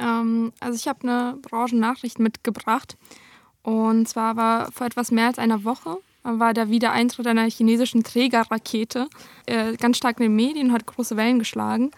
Ähm, 0.00 0.52
also 0.60 0.74
ich 0.74 0.88
habe 0.88 1.02
eine 1.02 1.38
Branchennachricht 1.40 2.18
mitgebracht. 2.18 2.96
Und 3.62 4.08
zwar 4.08 4.36
war 4.36 4.72
vor 4.72 4.86
etwas 4.86 5.10
mehr 5.10 5.26
als 5.26 5.38
einer 5.38 5.64
Woche 5.64 5.98
war 6.22 6.54
der 6.54 6.70
Wiedereintritt 6.70 7.26
einer 7.26 7.48
chinesischen 7.48 8.02
Trägerrakete 8.02 9.08
äh, 9.46 9.74
ganz 9.76 9.96
stark 9.96 10.18
in 10.20 10.24
den 10.24 10.36
Medien, 10.36 10.72
hat 10.72 10.86
große 10.86 11.16
Wellen 11.16 11.38
geschlagen. 11.38 11.90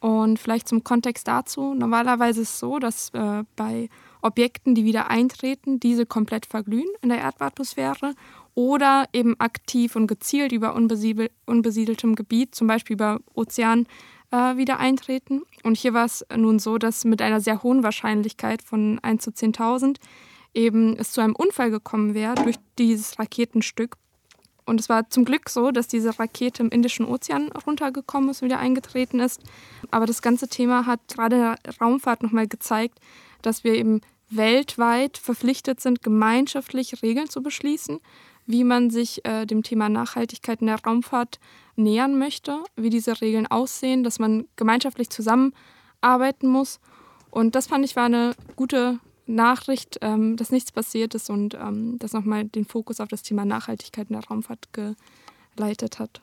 Und 0.00 0.38
vielleicht 0.38 0.68
zum 0.68 0.84
Kontext 0.84 1.26
dazu, 1.26 1.74
normalerweise 1.74 2.42
ist 2.42 2.50
es 2.50 2.58
so, 2.58 2.78
dass 2.78 3.10
äh, 3.14 3.44
bei 3.56 3.88
Objekten, 4.20 4.74
die 4.74 4.84
wieder 4.84 5.10
eintreten, 5.10 5.80
diese 5.80 6.06
komplett 6.06 6.46
verglühen 6.46 6.88
in 7.00 7.08
der 7.08 7.18
Erdatmosphäre 7.18 8.14
oder 8.54 9.06
eben 9.12 9.38
aktiv 9.38 9.96
und 9.96 10.06
gezielt 10.06 10.52
über 10.52 10.74
unbesiedel 10.74 11.30
unbesiedeltem 11.46 12.14
Gebiet, 12.14 12.54
zum 12.54 12.66
Beispiel 12.66 12.94
über 12.94 13.20
Ozean, 13.34 13.86
äh, 14.30 14.56
wieder 14.56 14.78
eintreten. 14.78 15.42
Und 15.62 15.76
hier 15.76 15.94
war 15.94 16.04
es 16.04 16.24
nun 16.34 16.58
so, 16.58 16.78
dass 16.78 17.04
mit 17.04 17.22
einer 17.22 17.40
sehr 17.40 17.62
hohen 17.62 17.82
Wahrscheinlichkeit 17.82 18.62
von 18.62 18.98
1 19.02 19.22
zu 19.22 19.30
10.000 19.30 19.96
eben 20.54 20.96
es 20.96 21.12
zu 21.12 21.20
einem 21.20 21.34
Unfall 21.34 21.70
gekommen 21.70 22.14
wäre 22.14 22.34
durch 22.36 22.56
dieses 22.78 23.18
Raketenstück. 23.18 23.96
Und 24.64 24.80
es 24.80 24.88
war 24.88 25.08
zum 25.10 25.24
Glück 25.24 25.48
so, 25.48 25.70
dass 25.70 25.86
diese 25.86 26.18
Rakete 26.18 26.62
im 26.62 26.70
Indischen 26.70 27.06
Ozean 27.06 27.52
runtergekommen 27.52 28.30
ist, 28.30 28.42
wieder 28.42 28.58
eingetreten 28.58 29.20
ist. 29.20 29.40
Aber 29.92 30.06
das 30.06 30.22
ganze 30.22 30.48
Thema 30.48 30.86
hat 30.86 31.00
gerade 31.08 31.36
in 31.36 31.42
der 31.42 31.58
Raumfahrt 31.80 32.22
nochmal 32.22 32.48
gezeigt, 32.48 32.98
dass 33.42 33.62
wir 33.62 33.74
eben 33.74 34.00
weltweit 34.28 35.18
verpflichtet 35.18 35.80
sind, 35.80 36.02
gemeinschaftlich 36.02 37.00
Regeln 37.02 37.30
zu 37.30 37.42
beschließen, 37.42 38.00
wie 38.46 38.64
man 38.64 38.90
sich 38.90 39.24
äh, 39.24 39.46
dem 39.46 39.62
Thema 39.62 39.88
Nachhaltigkeit 39.88 40.60
in 40.60 40.66
der 40.66 40.82
Raumfahrt 40.82 41.38
nähern 41.76 42.18
möchte, 42.18 42.62
wie 42.74 42.90
diese 42.90 43.20
Regeln 43.20 43.46
aussehen, 43.46 44.02
dass 44.02 44.18
man 44.18 44.46
gemeinschaftlich 44.56 45.10
zusammenarbeiten 45.10 46.48
muss. 46.48 46.80
Und 47.30 47.54
das 47.54 47.68
fand 47.68 47.84
ich 47.84 47.94
war 47.94 48.06
eine 48.06 48.34
gute 48.56 48.98
Nachricht, 49.26 49.98
ähm, 50.02 50.36
dass 50.36 50.50
nichts 50.50 50.72
passiert 50.72 51.14
ist 51.14 51.30
und 51.30 51.54
ähm, 51.54 51.96
das 51.98 52.12
nochmal 52.12 52.44
den 52.44 52.64
Fokus 52.64 53.00
auf 53.00 53.08
das 53.08 53.22
Thema 53.22 53.44
Nachhaltigkeit 53.44 54.08
in 54.08 54.14
der 54.14 54.24
Raumfahrt 54.24 54.68
geleitet 55.56 55.98
hat. 55.98 56.22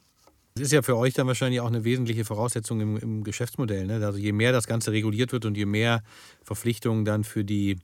Das 0.55 0.65
ist 0.65 0.71
ja 0.71 0.83
für 0.83 0.97
euch 0.97 1.15
dann 1.15 1.25
wahrscheinlich 1.25 1.61
auch 1.61 1.67
eine 1.67 1.83
wesentliche 1.83 2.25
Voraussetzung 2.25 2.79
im, 2.79 2.97
im 2.97 3.23
Geschäftsmodell. 3.23 3.87
Ne? 3.87 4.05
Also 4.05 4.19
je 4.19 4.33
mehr 4.33 4.51
das 4.51 4.67
Ganze 4.67 4.91
reguliert 4.91 5.31
wird 5.31 5.45
und 5.45 5.57
je 5.57 5.65
mehr 5.65 6.03
Verpflichtungen 6.43 7.05
dann 7.05 7.23
für 7.23 7.43
die, 7.43 7.79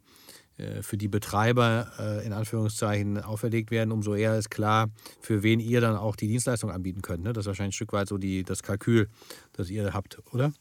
äh, 0.58 0.84
für 0.84 0.96
die 0.96 1.08
Betreiber 1.08 1.92
äh, 1.98 2.26
in 2.26 2.32
Anführungszeichen 2.32 3.18
auferlegt 3.24 3.72
werden, 3.72 3.92
umso 3.92 4.14
eher 4.14 4.38
ist 4.38 4.52
klar, 4.52 4.92
für 5.20 5.42
wen 5.42 5.60
ihr 5.60 5.82
dann 5.82 5.96
auch 5.96 6.16
die 6.16 6.28
Dienstleistung 6.28 6.70
anbieten 6.70 7.02
könnt. 7.02 7.24
Ne? 7.24 7.34
Das 7.34 7.44
ist 7.44 7.48
wahrscheinlich 7.48 7.74
ein 7.74 7.78
Stück 7.78 7.94
weit 7.94 8.08
so 8.08 8.20
die, 8.20 8.44
das 8.44 8.62
Kalkül, 8.62 9.10
das 9.54 9.72
ihr 9.72 9.92
habt, 9.92 10.22
oder? 10.32 10.54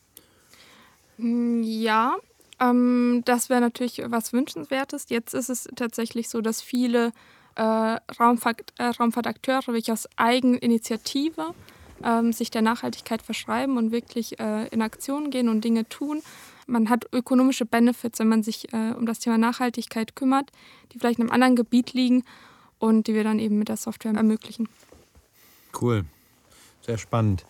Mm, 1.18 1.62
ja, 1.62 2.16
ähm, 2.60 3.22
das 3.24 3.48
wäre 3.48 3.60
natürlich 3.60 4.02
was 4.06 4.32
Wünschenswertes. 4.32 5.06
Jetzt 5.08 5.34
ist 5.34 5.48
es 5.48 5.68
tatsächlich 5.76 6.28
so, 6.28 6.40
dass 6.40 6.62
viele 6.62 7.12
äh, 7.54 7.62
Raumfahrt, 7.62 8.72
äh, 8.78 8.84
Raumfahrtakteure 8.84 9.68
wirklich 9.68 9.92
aus 9.92 10.08
Eigeninitiative 10.16 11.54
ähm, 12.04 12.32
sich 12.32 12.50
der 12.50 12.62
Nachhaltigkeit 12.62 13.22
verschreiben 13.22 13.76
und 13.76 13.92
wirklich 13.92 14.38
äh, 14.38 14.68
in 14.68 14.82
Aktion 14.82 15.30
gehen 15.30 15.48
und 15.48 15.64
Dinge 15.64 15.88
tun. 15.88 16.22
Man 16.66 16.90
hat 16.90 17.06
ökonomische 17.12 17.64
Benefits, 17.64 18.18
wenn 18.18 18.28
man 18.28 18.42
sich 18.42 18.72
äh, 18.72 18.92
um 18.92 19.06
das 19.06 19.18
Thema 19.18 19.38
Nachhaltigkeit 19.38 20.14
kümmert, 20.16 20.50
die 20.92 20.98
vielleicht 20.98 21.18
in 21.18 21.24
einem 21.24 21.32
anderen 21.32 21.56
Gebiet 21.56 21.92
liegen 21.92 22.24
und 22.78 23.06
die 23.06 23.14
wir 23.14 23.24
dann 23.24 23.38
eben 23.38 23.58
mit 23.58 23.68
der 23.68 23.76
Software 23.76 24.14
ermöglichen. 24.14 24.68
Cool, 25.80 26.04
sehr 26.82 26.98
spannend. 26.98 27.44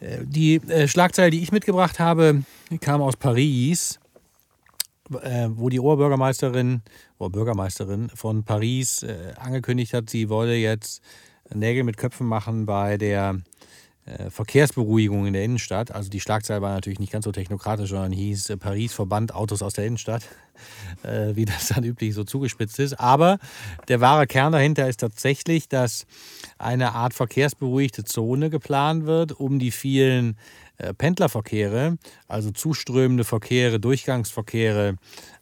Äh, 0.00 0.18
die 0.24 0.56
äh, 0.56 0.88
Schlagzeile, 0.88 1.30
die 1.30 1.42
ich 1.42 1.52
mitgebracht 1.52 2.00
habe, 2.00 2.42
kam 2.80 3.02
aus 3.02 3.16
Paris, 3.16 4.00
äh, 5.22 5.48
wo 5.50 5.68
die 5.68 5.80
Oberbürgermeisterin, 5.80 6.82
Oberbürgermeisterin 7.18 8.10
von 8.14 8.44
Paris 8.44 9.04
angekündigt 9.36 9.94
hat, 9.94 10.10
sie 10.10 10.28
wolle 10.28 10.56
jetzt 10.56 11.02
Nägel 11.52 11.84
mit 11.84 11.96
Köpfen 11.96 12.26
machen 12.26 12.66
bei 12.66 12.96
der 12.96 13.40
äh, 14.06 14.28
Verkehrsberuhigung 14.28 15.26
in 15.26 15.32
der 15.32 15.44
Innenstadt. 15.44 15.90
Also 15.90 16.10
die 16.10 16.20
Schlagzeile 16.20 16.60
war 16.60 16.74
natürlich 16.74 16.98
nicht 16.98 17.10
ganz 17.10 17.24
so 17.24 17.32
technokratisch, 17.32 17.88
sondern 17.88 18.12
hieß 18.12 18.50
äh, 18.50 18.56
Paris 18.58 18.92
verbannt 18.92 19.34
Autos 19.34 19.62
aus 19.62 19.72
der 19.72 19.86
Innenstadt, 19.86 20.28
äh, 21.02 21.34
wie 21.34 21.46
das 21.46 21.68
dann 21.68 21.84
üblich 21.84 22.12
so 22.12 22.22
zugespitzt 22.22 22.78
ist. 22.80 23.00
Aber 23.00 23.38
der 23.88 24.02
wahre 24.02 24.26
Kern 24.26 24.52
dahinter 24.52 24.88
ist 24.90 25.00
tatsächlich, 25.00 25.70
dass 25.70 26.06
eine 26.58 26.92
Art 26.92 27.14
verkehrsberuhigte 27.14 28.04
Zone 28.04 28.50
geplant 28.50 29.06
wird, 29.06 29.32
um 29.40 29.58
die 29.58 29.70
vielen 29.70 30.36
Pendlerverkehre, 30.98 31.98
also 32.26 32.50
zuströmende 32.50 33.24
Verkehre, 33.24 33.78
Durchgangsverkehre 33.78 34.96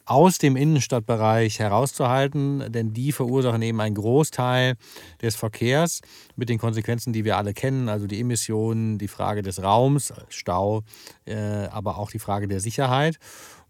aus 0.05 0.39
dem 0.39 0.57
Innenstadtbereich 0.57 1.59
herauszuhalten, 1.59 2.71
denn 2.73 2.93
die 2.93 3.13
verursachen 3.13 3.63
eben 3.63 3.81
einen 3.81 3.95
Großteil 3.95 4.75
des 5.23 5.37
Verkehrs 5.37 6.01
mit 6.37 6.49
den 6.49 6.59
Konsequenzen, 6.59 7.13
die 7.13 7.25
wir 7.25 7.37
alle 7.37 7.55
kennen, 7.55 7.89
also 7.89 8.07
die 8.07 8.21
Emissionen, 8.21 8.99
die 8.99 9.09
Frage 9.09 9.43
des 9.43 9.63
Raums, 9.63 10.13
Stau, 10.29 10.83
äh, 11.25 11.35
aber 11.35 11.99
auch 11.99 12.11
die 12.11 12.19
Frage 12.19 12.49
der 12.49 12.61
Sicherheit. 12.61 13.19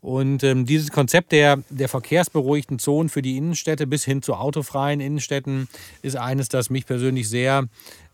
Und 0.03 0.43
ähm, 0.43 0.67
dieses 0.67 0.91
Konzept 0.91 1.31
der, 1.31 1.63
der 1.71 1.89
verkehrsberuhigten 1.89 2.81
Zonen 2.81 3.09
für 3.09 3.23
die 3.23 3.37
Innenstädte 3.37 3.87
bis 3.87 4.05
hin 4.05 4.21
zu 4.21 4.35
autofreien 4.35 4.99
Innenstädten 4.99 5.69
ist 6.03 6.17
eines, 6.17 6.49
das 6.49 6.71
mich 6.71 6.87
persönlich 6.87 7.29
sehr 7.29 7.69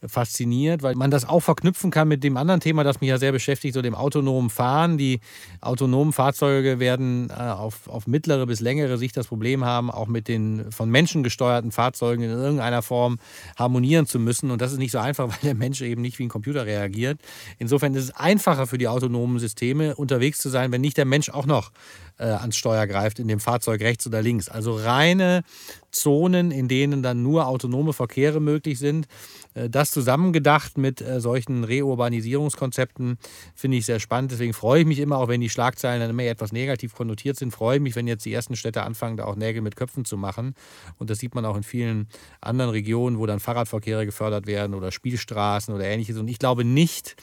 fasziniert, 0.07 0.83
weil 0.83 0.95
man 0.95 1.11
das 1.11 1.29
auch 1.29 1.41
verknüpfen 1.41 1.91
kann 1.91 2.09
mit 2.09 2.23
dem 2.25 2.37
anderen 2.37 2.61
Thema, 2.61 2.85
das 2.85 3.01
mich 3.01 3.11
ja 3.11 3.19
sehr 3.19 3.33
beschäftigt, 3.33 3.75
so 3.75 3.83
dem 3.83 3.95
autonomen 3.95 4.51
Fahren. 4.51 4.99
Die 4.99 5.21
autonomen 5.61 6.13
Fahrzeuge 6.13 6.79
werden 6.79 7.31
äh, 7.31 7.35
auf, 7.35 7.89
auf 7.89 8.07
mittlere 8.07 8.47
bis 8.47 8.61
längere 8.61 8.99
Sicht 8.99 9.17
das 9.17 9.27
Problem 9.27 9.65
haben, 9.65 9.91
auch 9.91 10.07
mit 10.07 10.29
den 10.29 10.71
von 10.71 10.91
Menschen 10.91 11.23
gesteuerten 11.23 11.73
Fahrzeugen 11.73 12.23
in 12.23 12.31
irgendeiner 12.31 12.83
Form 12.83 13.19
harmonieren 13.57 14.07
zu 14.07 14.19
müssen. 14.19 14.51
Und 14.51 14.61
das 14.61 14.73
ist 14.73 14.79
nicht 14.79 14.93
so 14.93 14.99
einfach, 14.99 15.29
weil 15.29 15.39
der 15.43 15.55
Mensch 15.55 15.81
eben 15.81 16.03
nicht 16.03 16.19
wie 16.19 16.25
ein 16.25 16.29
Computer 16.29 16.67
reagiert. 16.67 17.21
Insofern 17.59 17.95
ist 17.95 18.05
es 18.05 18.11
einfacher 18.15 18.67
für 18.67 18.79
die 18.79 18.89
autonomen 18.89 19.39
Systeme 19.39 19.97
unterwegs 19.97 20.39
zu 20.39 20.49
sein, 20.49 20.73
wenn 20.73 20.81
nicht 20.81 20.97
der 20.97 21.05
Mensch 21.05 21.31
auch 21.31 21.47
noch 21.47 21.73
äh, 22.19 22.25
ans 22.25 22.57
Steuer 22.57 22.87
greift, 22.87 23.19
in 23.19 23.29
dem 23.29 23.41
Fahrzeug 23.41 23.81
rechts 23.81 24.07
oder 24.07 24.23
links. 24.23 24.49
Also 24.49 24.75
reine 24.75 25.43
Zonen, 25.91 26.51
in 26.51 26.69
denen 26.69 27.03
dann 27.03 27.23
nur 27.23 27.47
autonome 27.47 27.93
Verkehre 27.93 28.41
möglich 28.41 28.79
sind. 28.79 29.07
Äh, 29.59 29.71
das 29.71 29.91
zusammengedacht 29.91 30.79
mit 30.79 31.01
äh, 31.01 31.21
solchen 31.21 31.65
Reurbanisierungskonzepten 31.65 33.19
finde 33.55 33.77
ich 33.77 33.87
sehr 33.87 34.01
spannend. 34.01 34.33
Deswegen 34.33 34.53
freue 34.53 34.81
ich 34.81 34.87
mich 34.87 34.99
immer, 34.99 35.19
auch 35.19 35.29
wenn 35.29 35.41
die 35.41 35.51
Schlagzeilen 35.51 36.01
dann 36.01 36.11
immer 36.11 36.25
etwas 36.25 36.53
negativ 36.53 36.95
konnotiert 36.95 37.37
sind, 37.37 37.51
freue 37.51 37.77
ich 37.77 37.83
mich, 37.83 37.97
wenn 37.97 38.07
jetzt 38.07 38.25
die 38.25 38.33
ersten 38.33 38.57
Städte 38.57 38.83
anfangen, 38.83 39.17
da 39.17 39.25
auch 39.25 39.37
Nägel 39.37 39.63
mit 39.63 39.77
Köpfen 39.77 40.05
zu 40.05 40.17
machen. 40.17 40.55
Und 40.99 41.11
das 41.11 41.19
sieht 41.19 41.35
man 41.35 41.45
auch 41.45 41.57
in 41.57 41.63
vielen 41.63 42.09
anderen 42.41 42.71
Regionen, 42.71 43.19
wo 43.19 43.27
dann 43.27 43.41
Fahrradverkehre 43.41 44.07
gefördert 44.07 44.47
werden 44.47 44.75
oder 44.75 44.93
Spielstraßen 44.93 45.75
oder 45.75 45.85
ähnliches. 45.85 46.17
Und 46.19 46.29
ich 46.29 46.39
glaube 46.39 46.65
nicht, 46.65 47.17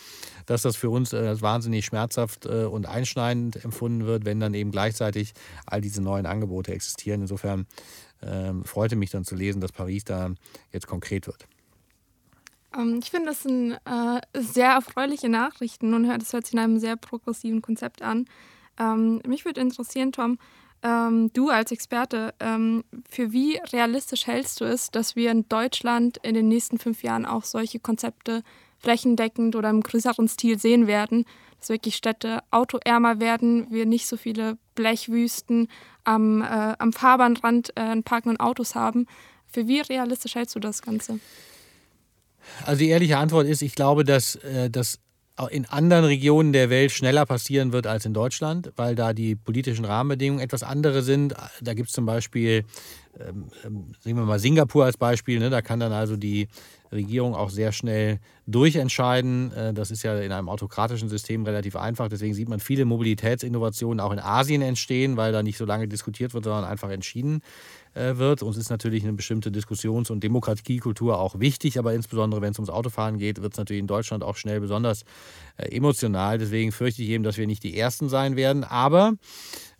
dass 0.45 0.61
das 0.61 0.75
für 0.75 0.89
uns 0.89 1.13
als 1.13 1.41
wahnsinnig 1.41 1.85
schmerzhaft 1.85 2.45
und 2.45 2.85
einschneidend 2.85 3.63
empfunden 3.63 4.05
wird, 4.05 4.25
wenn 4.25 4.39
dann 4.39 4.53
eben 4.53 4.71
gleichzeitig 4.71 5.33
all 5.65 5.81
diese 5.81 6.03
neuen 6.03 6.27
Angebote 6.27 6.71
existieren. 6.71 7.21
Insofern 7.21 7.65
ähm, 8.21 8.63
freute 8.63 8.95
mich 8.95 9.09
dann 9.09 9.23
zu 9.23 9.35
lesen, 9.35 9.59
dass 9.59 9.71
Paris 9.71 10.03
da 10.03 10.31
jetzt 10.71 10.87
konkret 10.87 11.25
wird. 11.25 11.47
Ähm, 12.75 12.99
ich 13.01 13.11
finde, 13.11 13.27
das 13.27 13.43
sind 13.43 13.73
äh, 13.73 14.21
sehr 14.33 14.71
erfreuliche 14.71 15.29
Nachrichten 15.29 15.93
und 15.93 16.07
das 16.07 16.33
hört 16.33 16.45
sich 16.45 16.53
in 16.53 16.59
einem 16.59 16.79
sehr 16.79 16.95
progressiven 16.95 17.61
Konzept 17.61 18.01
an. 18.01 18.25
Ähm, 18.77 19.21
mich 19.25 19.45
würde 19.45 19.61
interessieren, 19.61 20.11
Tom, 20.11 20.37
ähm, 20.83 21.31
du 21.33 21.49
als 21.49 21.71
Experte, 21.71 22.33
ähm, 22.39 22.83
für 23.09 23.31
wie 23.31 23.59
realistisch 23.73 24.27
hältst 24.27 24.61
du 24.61 24.65
es, 24.65 24.91
dass 24.91 25.15
wir 25.15 25.31
in 25.31 25.47
Deutschland 25.49 26.17
in 26.21 26.35
den 26.35 26.47
nächsten 26.47 26.77
fünf 26.77 27.03
Jahren 27.03 27.25
auch 27.25 27.43
solche 27.43 27.79
Konzepte 27.79 28.43
flächendeckend 28.79 29.55
oder 29.55 29.69
im 29.69 29.81
größeren 29.81 30.27
Stil 30.27 30.59
sehen 30.59 30.85
werden, 30.85 31.25
dass 31.59 31.69
wirklich 31.69 31.95
Städte 31.95 32.43
autoärmer 32.51 33.19
werden, 33.19 33.67
wir 33.71 33.85
nicht 33.85 34.05
so 34.05 34.17
viele 34.17 34.57
Blechwüsten 34.75 35.69
am, 36.03 36.41
äh, 36.41 36.75
am 36.77 36.93
Fahrbahnrand 36.93 37.75
äh, 37.75 37.99
parkenden 38.01 38.39
Autos 38.39 38.75
haben. 38.75 39.07
Für 39.47 39.67
wie 39.67 39.79
realistisch 39.79 40.35
hältst 40.35 40.55
du 40.55 40.59
das 40.59 40.81
Ganze? 40.81 41.19
Also 42.65 42.79
die 42.79 42.89
ehrliche 42.89 43.17
Antwort 43.17 43.47
ist, 43.47 43.61
ich 43.61 43.75
glaube, 43.75 44.03
dass 44.03 44.35
äh, 44.35 44.69
das 44.69 44.99
in 45.49 45.65
anderen 45.65 46.05
Regionen 46.05 46.53
der 46.53 46.69
Welt 46.69 46.91
schneller 46.91 47.25
passieren 47.25 47.73
wird 47.73 47.87
als 47.87 48.05
in 48.05 48.13
Deutschland, 48.13 48.71
weil 48.77 48.95
da 48.95 49.11
die 49.11 49.35
politischen 49.35 49.83
Rahmenbedingungen 49.83 50.41
etwas 50.41 50.63
andere 50.63 51.01
sind. 51.01 51.35
Da 51.61 51.73
gibt 51.73 51.89
es 51.89 51.93
zum 51.93 52.05
Beispiel, 52.05 52.63
ähm, 53.19 53.49
ähm, 53.65 53.91
sehen 53.99 54.15
wir 54.15 54.23
mal 54.23 54.39
Singapur 54.39 54.85
als 54.85 54.95
Beispiel, 54.95 55.39
ne? 55.39 55.49
da 55.49 55.61
kann 55.61 55.81
dann 55.81 55.91
also 55.91 56.15
die 56.15 56.47
Regierung 56.89 57.35
auch 57.35 57.49
sehr 57.49 57.73
schnell 57.73 58.19
durchentscheiden. 58.47 59.51
Äh, 59.51 59.73
das 59.73 59.91
ist 59.91 60.03
ja 60.03 60.17
in 60.19 60.31
einem 60.31 60.47
autokratischen 60.47 61.09
System 61.09 61.43
relativ 61.43 61.75
einfach. 61.75 62.07
Deswegen 62.07 62.33
sieht 62.33 62.47
man 62.47 62.61
viele 62.61 62.85
Mobilitätsinnovationen 62.85 63.99
auch 63.99 64.13
in 64.13 64.19
Asien 64.19 64.61
entstehen, 64.61 65.17
weil 65.17 65.33
da 65.33 65.43
nicht 65.43 65.57
so 65.57 65.65
lange 65.65 65.89
diskutiert 65.89 66.33
wird, 66.33 66.45
sondern 66.45 66.63
einfach 66.63 66.89
entschieden 66.89 67.41
wird. 67.95 68.43
Uns 68.43 68.57
ist 68.57 68.69
natürlich 68.69 69.03
eine 69.03 69.13
bestimmte 69.13 69.51
Diskussions- 69.51 70.09
und 70.09 70.23
Demokratiekultur 70.23 71.19
auch 71.19 71.39
wichtig, 71.39 71.79
aber 71.79 71.93
insbesondere 71.93 72.41
wenn 72.41 72.51
es 72.51 72.59
ums 72.59 72.69
Autofahren 72.69 73.17
geht, 73.17 73.41
wird 73.41 73.53
es 73.53 73.57
natürlich 73.57 73.79
in 73.79 73.87
Deutschland 73.87 74.23
auch 74.23 74.35
schnell 74.35 74.59
besonders 74.59 75.03
äh, 75.57 75.75
emotional. 75.75 76.37
Deswegen 76.37 76.71
fürchte 76.71 77.01
ich 77.01 77.09
eben, 77.09 77.23
dass 77.23 77.37
wir 77.37 77.47
nicht 77.47 77.63
die 77.63 77.77
Ersten 77.77 78.09
sein 78.09 78.35
werden. 78.35 78.63
Aber 78.63 79.13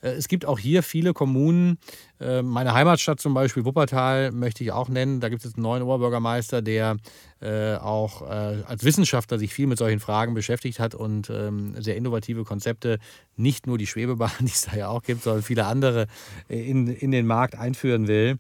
es 0.01 0.27
gibt 0.27 0.45
auch 0.45 0.59
hier 0.59 0.83
viele 0.83 1.13
Kommunen, 1.13 1.77
meine 2.19 2.73
Heimatstadt 2.73 3.19
zum 3.19 3.33
Beispiel 3.33 3.65
Wuppertal 3.65 4.31
möchte 4.31 4.63
ich 4.63 4.71
auch 4.71 4.87
nennen. 4.89 5.19
Da 5.19 5.29
gibt 5.29 5.41
es 5.41 5.45
jetzt 5.45 5.57
einen 5.57 5.63
neuen 5.63 5.83
Oberbürgermeister, 5.83 6.61
der 6.61 6.97
äh, 7.41 7.75
auch 7.75 8.21
äh, 8.21 8.63
als 8.65 8.83
Wissenschaftler 8.83 9.37
sich 9.37 9.53
viel 9.53 9.67
mit 9.67 9.77
solchen 9.77 9.99
Fragen 9.99 10.33
beschäftigt 10.33 10.79
hat 10.79 10.95
und 10.95 11.29
ähm, 11.29 11.75
sehr 11.77 11.97
innovative 11.97 12.43
Konzepte, 12.43 12.97
nicht 13.35 13.67
nur 13.67 13.77
die 13.77 13.87
Schwebebahn, 13.87 14.31
die 14.39 14.45
es 14.47 14.61
da 14.61 14.75
ja 14.75 14.87
auch 14.87 15.03
gibt, 15.03 15.23
sondern 15.23 15.43
viele 15.43 15.65
andere 15.65 16.07
äh, 16.49 16.69
in, 16.69 16.87
in 16.87 17.11
den 17.11 17.27
Markt 17.27 17.55
einführen 17.55 18.07
will. 18.07 18.37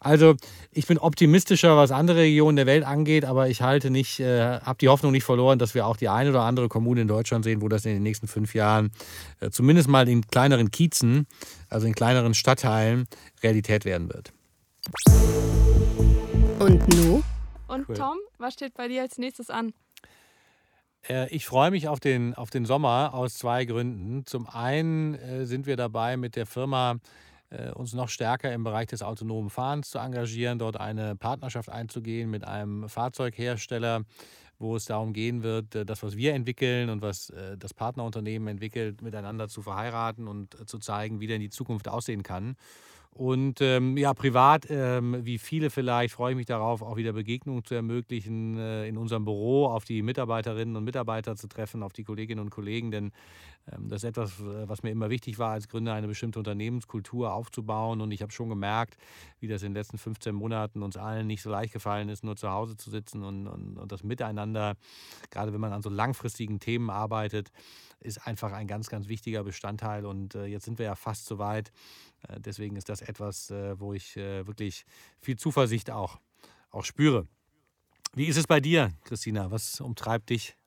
Also 0.00 0.34
ich 0.72 0.86
bin 0.86 0.98
optimistischer, 0.98 1.76
was 1.76 1.90
andere 1.90 2.18
Regionen 2.18 2.56
der 2.56 2.66
Welt 2.66 2.84
angeht, 2.84 3.24
aber 3.24 3.48
ich 3.48 3.62
halte 3.62 3.90
nicht, 3.90 4.18
äh, 4.18 4.60
habe 4.60 4.78
die 4.80 4.88
Hoffnung 4.88 5.12
nicht 5.12 5.24
verloren, 5.24 5.58
dass 5.58 5.74
wir 5.74 5.86
auch 5.86 5.96
die 5.96 6.08
eine 6.08 6.30
oder 6.30 6.42
andere 6.42 6.68
Kommune 6.68 7.02
in 7.02 7.08
Deutschland 7.08 7.44
sehen, 7.44 7.60
wo 7.60 7.68
das 7.68 7.84
in 7.84 7.92
den 7.92 8.02
nächsten 8.02 8.28
fünf 8.28 8.54
Jahren 8.54 8.90
äh, 9.40 9.50
zumindest 9.50 9.88
mal 9.88 10.08
in 10.08 10.26
kleineren 10.26 10.70
Kiezen, 10.70 11.26
also 11.68 11.86
in 11.86 11.94
kleineren 11.94 12.34
Stadtteilen, 12.34 13.06
Realität 13.42 13.84
werden 13.84 14.08
wird. 14.12 14.32
Und 16.58 16.88
nun? 16.96 17.22
Und 17.68 17.88
cool. 17.88 17.96
Tom, 17.96 18.16
was 18.38 18.54
steht 18.54 18.74
bei 18.74 18.88
dir 18.88 19.02
als 19.02 19.18
nächstes 19.18 19.50
an? 19.50 19.72
Äh, 21.08 21.28
ich 21.34 21.46
freue 21.46 21.70
mich 21.70 21.88
auf 21.88 22.00
den, 22.00 22.34
auf 22.34 22.50
den 22.50 22.64
Sommer 22.64 23.14
aus 23.14 23.34
zwei 23.34 23.64
Gründen. 23.64 24.26
Zum 24.26 24.48
einen 24.48 25.14
äh, 25.14 25.46
sind 25.46 25.66
wir 25.66 25.76
dabei, 25.76 26.16
mit 26.16 26.36
der 26.36 26.46
Firma 26.46 26.96
äh, 27.50 27.70
uns 27.70 27.94
noch 27.94 28.08
stärker 28.08 28.52
im 28.52 28.64
Bereich 28.64 28.88
des 28.88 29.02
autonomen 29.02 29.50
Fahrens 29.50 29.90
zu 29.90 29.98
engagieren, 29.98 30.58
dort 30.58 30.78
eine 30.78 31.16
Partnerschaft 31.16 31.68
einzugehen 31.68 32.30
mit 32.30 32.44
einem 32.44 32.88
Fahrzeughersteller, 32.88 34.02
wo 34.58 34.76
es 34.76 34.86
darum 34.86 35.12
gehen 35.12 35.42
wird, 35.42 35.74
äh, 35.74 35.84
das, 35.84 36.02
was 36.02 36.16
wir 36.16 36.34
entwickeln 36.34 36.90
und 36.90 37.02
was 37.02 37.30
äh, 37.30 37.56
das 37.56 37.74
Partnerunternehmen 37.74 38.48
entwickelt, 38.48 39.02
miteinander 39.02 39.48
zu 39.48 39.62
verheiraten 39.62 40.28
und 40.28 40.60
äh, 40.60 40.66
zu 40.66 40.78
zeigen, 40.78 41.20
wie 41.20 41.26
denn 41.26 41.40
die 41.40 41.50
Zukunft 41.50 41.88
aussehen 41.88 42.22
kann. 42.22 42.56
Und 43.18 43.60
ähm, 43.60 43.96
ja, 43.96 44.14
privat, 44.14 44.66
ähm, 44.70 45.24
wie 45.24 45.38
viele 45.38 45.70
vielleicht, 45.70 46.14
freue 46.14 46.32
ich 46.32 46.36
mich 46.36 46.46
darauf, 46.46 46.82
auch 46.82 46.96
wieder 46.96 47.12
Begegnungen 47.12 47.64
zu 47.64 47.74
ermöglichen, 47.74 48.56
äh, 48.58 48.86
in 48.86 48.96
unserem 48.96 49.24
Büro 49.24 49.66
auf 49.66 49.84
die 49.84 50.02
Mitarbeiterinnen 50.02 50.76
und 50.76 50.84
Mitarbeiter 50.84 51.34
zu 51.34 51.48
treffen, 51.48 51.82
auf 51.82 51.92
die 51.92 52.04
Kolleginnen 52.04 52.40
und 52.40 52.50
Kollegen. 52.50 52.92
Denn 52.92 53.10
das 53.80 54.02
ist 54.02 54.08
etwas, 54.08 54.32
was 54.38 54.82
mir 54.82 54.90
immer 54.90 55.10
wichtig 55.10 55.38
war, 55.38 55.52
als 55.52 55.68
Gründer 55.68 55.94
eine 55.94 56.08
bestimmte 56.08 56.38
Unternehmenskultur 56.38 57.32
aufzubauen. 57.32 58.00
Und 58.00 58.12
ich 58.12 58.22
habe 58.22 58.32
schon 58.32 58.48
gemerkt, 58.48 58.96
wie 59.40 59.48
das 59.48 59.62
in 59.62 59.70
den 59.70 59.74
letzten 59.74 59.98
15 59.98 60.34
Monaten 60.34 60.82
uns 60.82 60.96
allen 60.96 61.26
nicht 61.26 61.42
so 61.42 61.50
leicht 61.50 61.72
gefallen 61.72 62.08
ist, 62.08 62.24
nur 62.24 62.36
zu 62.36 62.50
Hause 62.50 62.76
zu 62.76 62.90
sitzen 62.90 63.22
und, 63.24 63.46
und, 63.46 63.78
und 63.78 63.92
das 63.92 64.02
Miteinander, 64.02 64.76
gerade 65.30 65.52
wenn 65.52 65.60
man 65.60 65.72
an 65.72 65.82
so 65.82 65.90
langfristigen 65.90 66.60
Themen 66.60 66.90
arbeitet, 66.90 67.50
ist 68.00 68.26
einfach 68.26 68.52
ein 68.52 68.66
ganz, 68.66 68.88
ganz 68.88 69.08
wichtiger 69.08 69.44
Bestandteil. 69.44 70.06
Und 70.06 70.34
äh, 70.34 70.46
jetzt 70.46 70.64
sind 70.64 70.78
wir 70.78 70.86
ja 70.86 70.94
fast 70.94 71.26
so 71.26 71.38
weit. 71.38 71.72
Äh, 72.28 72.40
deswegen 72.40 72.76
ist 72.76 72.88
das 72.88 73.02
etwas, 73.02 73.50
äh, 73.50 73.78
wo 73.78 73.92
ich 73.92 74.16
wirklich 74.16 74.84
viel 75.20 75.36
Zuversicht 75.36 75.90
auch, 75.90 76.18
auch 76.70 76.84
spüre. 76.84 77.26
Wie 78.14 78.26
ist 78.26 78.36
es 78.36 78.46
bei 78.46 78.60
dir, 78.60 78.92
Christina? 79.04 79.50
Was 79.50 79.80
umtreibt 79.80 80.30
dich? 80.30 80.57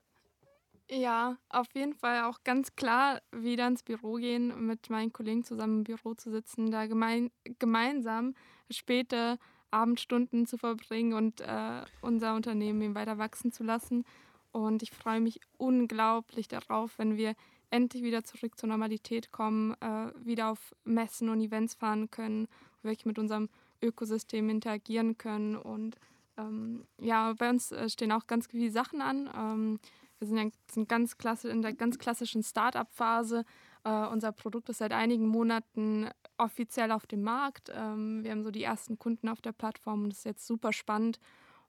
Ja, 0.90 1.38
auf 1.48 1.68
jeden 1.74 1.94
Fall 1.94 2.24
auch 2.24 2.44
ganz 2.44 2.74
klar 2.76 3.20
wieder 3.30 3.66
ins 3.66 3.82
Büro 3.82 4.14
gehen, 4.14 4.66
mit 4.66 4.90
meinen 4.90 5.12
Kollegen 5.12 5.42
zusammen 5.44 5.78
im 5.78 5.84
Büro 5.84 6.14
zu 6.14 6.30
sitzen, 6.30 6.70
da 6.70 6.86
gemein, 6.86 7.30
gemeinsam 7.58 8.34
späte 8.70 9.38
Abendstunden 9.70 10.46
zu 10.46 10.58
verbringen 10.58 11.14
und 11.14 11.40
äh, 11.40 11.84
unser 12.02 12.34
Unternehmen 12.34 12.94
weiter 12.94 13.16
wachsen 13.16 13.52
zu 13.52 13.64
lassen. 13.64 14.04
Und 14.50 14.82
ich 14.82 14.90
freue 14.90 15.20
mich 15.20 15.40
unglaublich 15.56 16.46
darauf, 16.48 16.98
wenn 16.98 17.16
wir 17.16 17.34
endlich 17.70 18.02
wieder 18.02 18.22
zurück 18.22 18.58
zur 18.58 18.68
Normalität 18.68 19.32
kommen, 19.32 19.74
äh, 19.80 20.12
wieder 20.26 20.50
auf 20.50 20.74
Messen 20.84 21.30
und 21.30 21.40
Events 21.40 21.72
fahren 21.74 22.10
können, 22.10 22.48
wirklich 22.82 23.06
mit 23.06 23.18
unserem 23.18 23.48
Ökosystem 23.80 24.50
interagieren 24.50 25.16
können. 25.16 25.56
Und 25.56 25.96
ähm, 26.36 26.84
ja, 26.98 27.32
bei 27.32 27.48
uns 27.48 27.72
äh, 27.72 27.88
stehen 27.88 28.12
auch 28.12 28.26
ganz 28.26 28.46
viele 28.48 28.70
Sachen 28.70 29.00
an. 29.00 29.30
Ähm, 29.34 29.78
wir 30.22 30.28
sind, 30.28 30.38
ja, 30.38 30.48
sind 30.70 30.88
ganz 30.88 31.18
klasse, 31.18 31.50
in 31.50 31.62
der 31.62 31.72
ganz 31.72 31.98
klassischen 31.98 32.44
Start-up-Phase. 32.44 33.44
Äh, 33.84 34.06
unser 34.06 34.30
Produkt 34.30 34.68
ist 34.68 34.78
seit 34.78 34.92
einigen 34.92 35.26
Monaten 35.26 36.08
offiziell 36.38 36.92
auf 36.92 37.06
dem 37.06 37.22
Markt. 37.22 37.72
Ähm, 37.74 38.22
wir 38.22 38.30
haben 38.30 38.44
so 38.44 38.52
die 38.52 38.62
ersten 38.62 38.98
Kunden 38.98 39.28
auf 39.28 39.40
der 39.40 39.52
Plattform 39.52 40.04
und 40.04 40.10
das 40.10 40.18
ist 40.18 40.24
jetzt 40.24 40.46
super 40.46 40.72
spannend. 40.72 41.18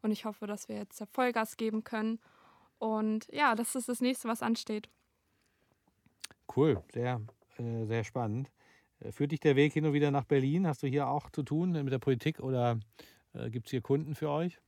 Und 0.04 0.12
ich 0.12 0.26
hoffe, 0.26 0.46
dass 0.46 0.70
wir 0.70 0.76
jetzt 0.76 1.04
Vollgas 1.14 1.58
geben 1.58 1.84
können 1.84 2.20
und 2.78 3.28
ja, 3.32 3.56
das 3.56 3.76
ist 3.76 3.88
das 3.88 4.02
nächste, 4.02 4.28
was 4.28 4.44
ansteht. 4.44 4.90
Cool, 6.54 6.84
sehr, 6.92 7.22
äh, 7.58 7.86
sehr 7.86 8.04
spannend. 8.04 8.52
Äh, 9.00 9.12
führt 9.12 9.32
dich 9.32 9.40
der 9.40 9.56
Weg 9.56 9.74
hin 9.74 9.86
und 9.86 9.94
wieder 9.94 10.12
nach 10.12 10.26
Berlin? 10.26 10.68
Hast 10.68 10.84
du 10.84 10.88
hier 10.88 11.08
auch 11.08 11.32
zu 11.32 11.44
tun 11.44 11.72
mit 11.72 11.92
der 11.92 12.00
Politik 12.00 12.40
oder 12.42 12.80
äh, 13.34 13.50
gibt 13.50 13.68
es 13.68 13.72
hier 13.72 13.82
Kunden 13.82 14.16
für 14.16 14.30
euch? 14.30 14.60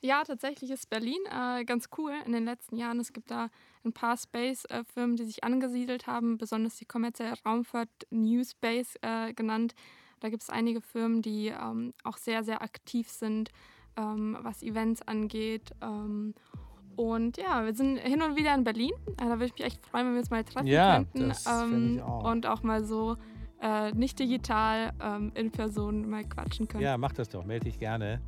Ja, 0.00 0.22
tatsächlich 0.24 0.70
ist 0.70 0.90
Berlin 0.90 1.18
äh, 1.26 1.64
ganz 1.64 1.88
cool 1.98 2.12
in 2.26 2.32
den 2.32 2.44
letzten 2.44 2.76
Jahren. 2.76 3.00
Es 3.00 3.12
gibt 3.12 3.30
da 3.30 3.48
ein 3.84 3.92
paar 3.92 4.16
Space-Firmen, 4.16 5.16
die 5.16 5.24
sich 5.24 5.42
angesiedelt 5.42 6.06
haben, 6.06 6.38
besonders 6.38 6.76
die 6.76 6.84
kommerzielle 6.84 7.34
Raumfahrt 7.44 7.88
New 8.10 8.44
Space 8.44 8.96
äh, 9.02 9.32
genannt. 9.32 9.74
Da 10.20 10.28
gibt 10.28 10.42
es 10.42 10.50
einige 10.50 10.80
Firmen, 10.80 11.22
die 11.22 11.48
ähm, 11.48 11.92
auch 12.04 12.16
sehr, 12.16 12.44
sehr 12.44 12.62
aktiv 12.62 13.08
sind, 13.08 13.50
ähm, 13.96 14.36
was 14.40 14.62
Events 14.62 15.02
angeht. 15.02 15.72
Ähm, 15.80 16.34
und 16.96 17.36
ja, 17.36 17.64
wir 17.64 17.74
sind 17.74 17.98
hin 17.98 18.22
und 18.22 18.36
wieder 18.36 18.54
in 18.54 18.64
Berlin. 18.64 18.92
Äh, 19.18 19.24
da 19.24 19.30
würde 19.30 19.46
ich 19.46 19.52
mich 19.54 19.64
echt 19.64 19.86
freuen, 19.86 20.06
wenn 20.06 20.14
wir 20.14 20.20
uns 20.20 20.30
mal 20.30 20.44
treffen 20.44 20.66
ja, 20.66 20.96
könnten. 20.96 21.28
Das 21.28 21.46
ähm, 21.46 22.02
auch. 22.02 22.30
Und 22.30 22.46
auch 22.46 22.62
mal 22.62 22.84
so 22.84 23.16
äh, 23.66 23.92
nicht 23.92 24.18
digital 24.18 24.92
ähm, 25.02 25.32
in 25.34 25.50
Person 25.50 26.08
mal 26.08 26.24
quatschen 26.24 26.68
können. 26.68 26.84
Ja, 26.84 26.96
mach 26.96 27.12
das 27.12 27.28
doch. 27.28 27.44
Melde 27.44 27.64
dich 27.64 27.78
gerne. 27.78 28.20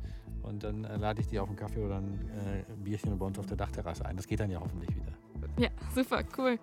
Und 0.43 0.63
dann 0.63 0.83
äh, 0.83 0.97
lade 0.97 1.21
ich 1.21 1.27
dich 1.27 1.39
auf 1.39 1.47
einen 1.47 1.57
Kaffee 1.57 1.83
oder 1.83 1.97
ein, 1.97 2.29
äh, 2.31 2.63
Bierchen 2.83 3.17
bei 3.17 3.25
uns 3.25 3.37
auf 3.39 3.45
der 3.45 3.57
Dachterrasse 3.57 4.05
ein. 4.05 4.15
Das 4.15 4.27
geht 4.27 4.39
dann 4.39 4.49
ja 4.49 4.59
hoffentlich 4.59 4.89
wieder. 4.95 5.11
Ja, 5.57 5.69
super, 5.93 6.23
cool. 6.37 6.57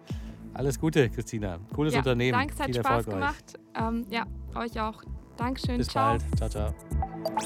Alles 0.54 0.78
Gute, 0.78 1.08
Christina. 1.10 1.58
Cooles 1.74 1.92
ja, 1.92 2.00
Unternehmen. 2.00 2.38
Danke, 2.38 2.54
es 2.54 2.60
hat 2.60 2.66
Viel 2.66 2.74
Spaß 2.76 3.06
Erfolg 3.06 3.14
gemacht. 3.14 3.58
Ähm, 3.74 4.06
ja, 4.10 4.24
euch 4.54 4.80
auch. 4.80 5.02
Dankeschön. 5.36 5.78
Bis 5.78 5.88
ciao. 5.88 6.18
bald. 6.18 6.22
Ciao, 6.36 6.48
ciao. 6.48 6.74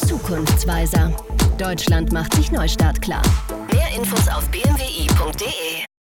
Zukunftsweiser. 0.07 1.15
Deutschland 1.59 2.13
macht 2.13 2.35
sich 2.35 2.53
Neustart 2.53 3.03
klar. 3.03 3.23
Mehr 3.73 3.89
Infos 3.97 4.29
auf 4.29 4.49
bmwi.de. 4.51 5.90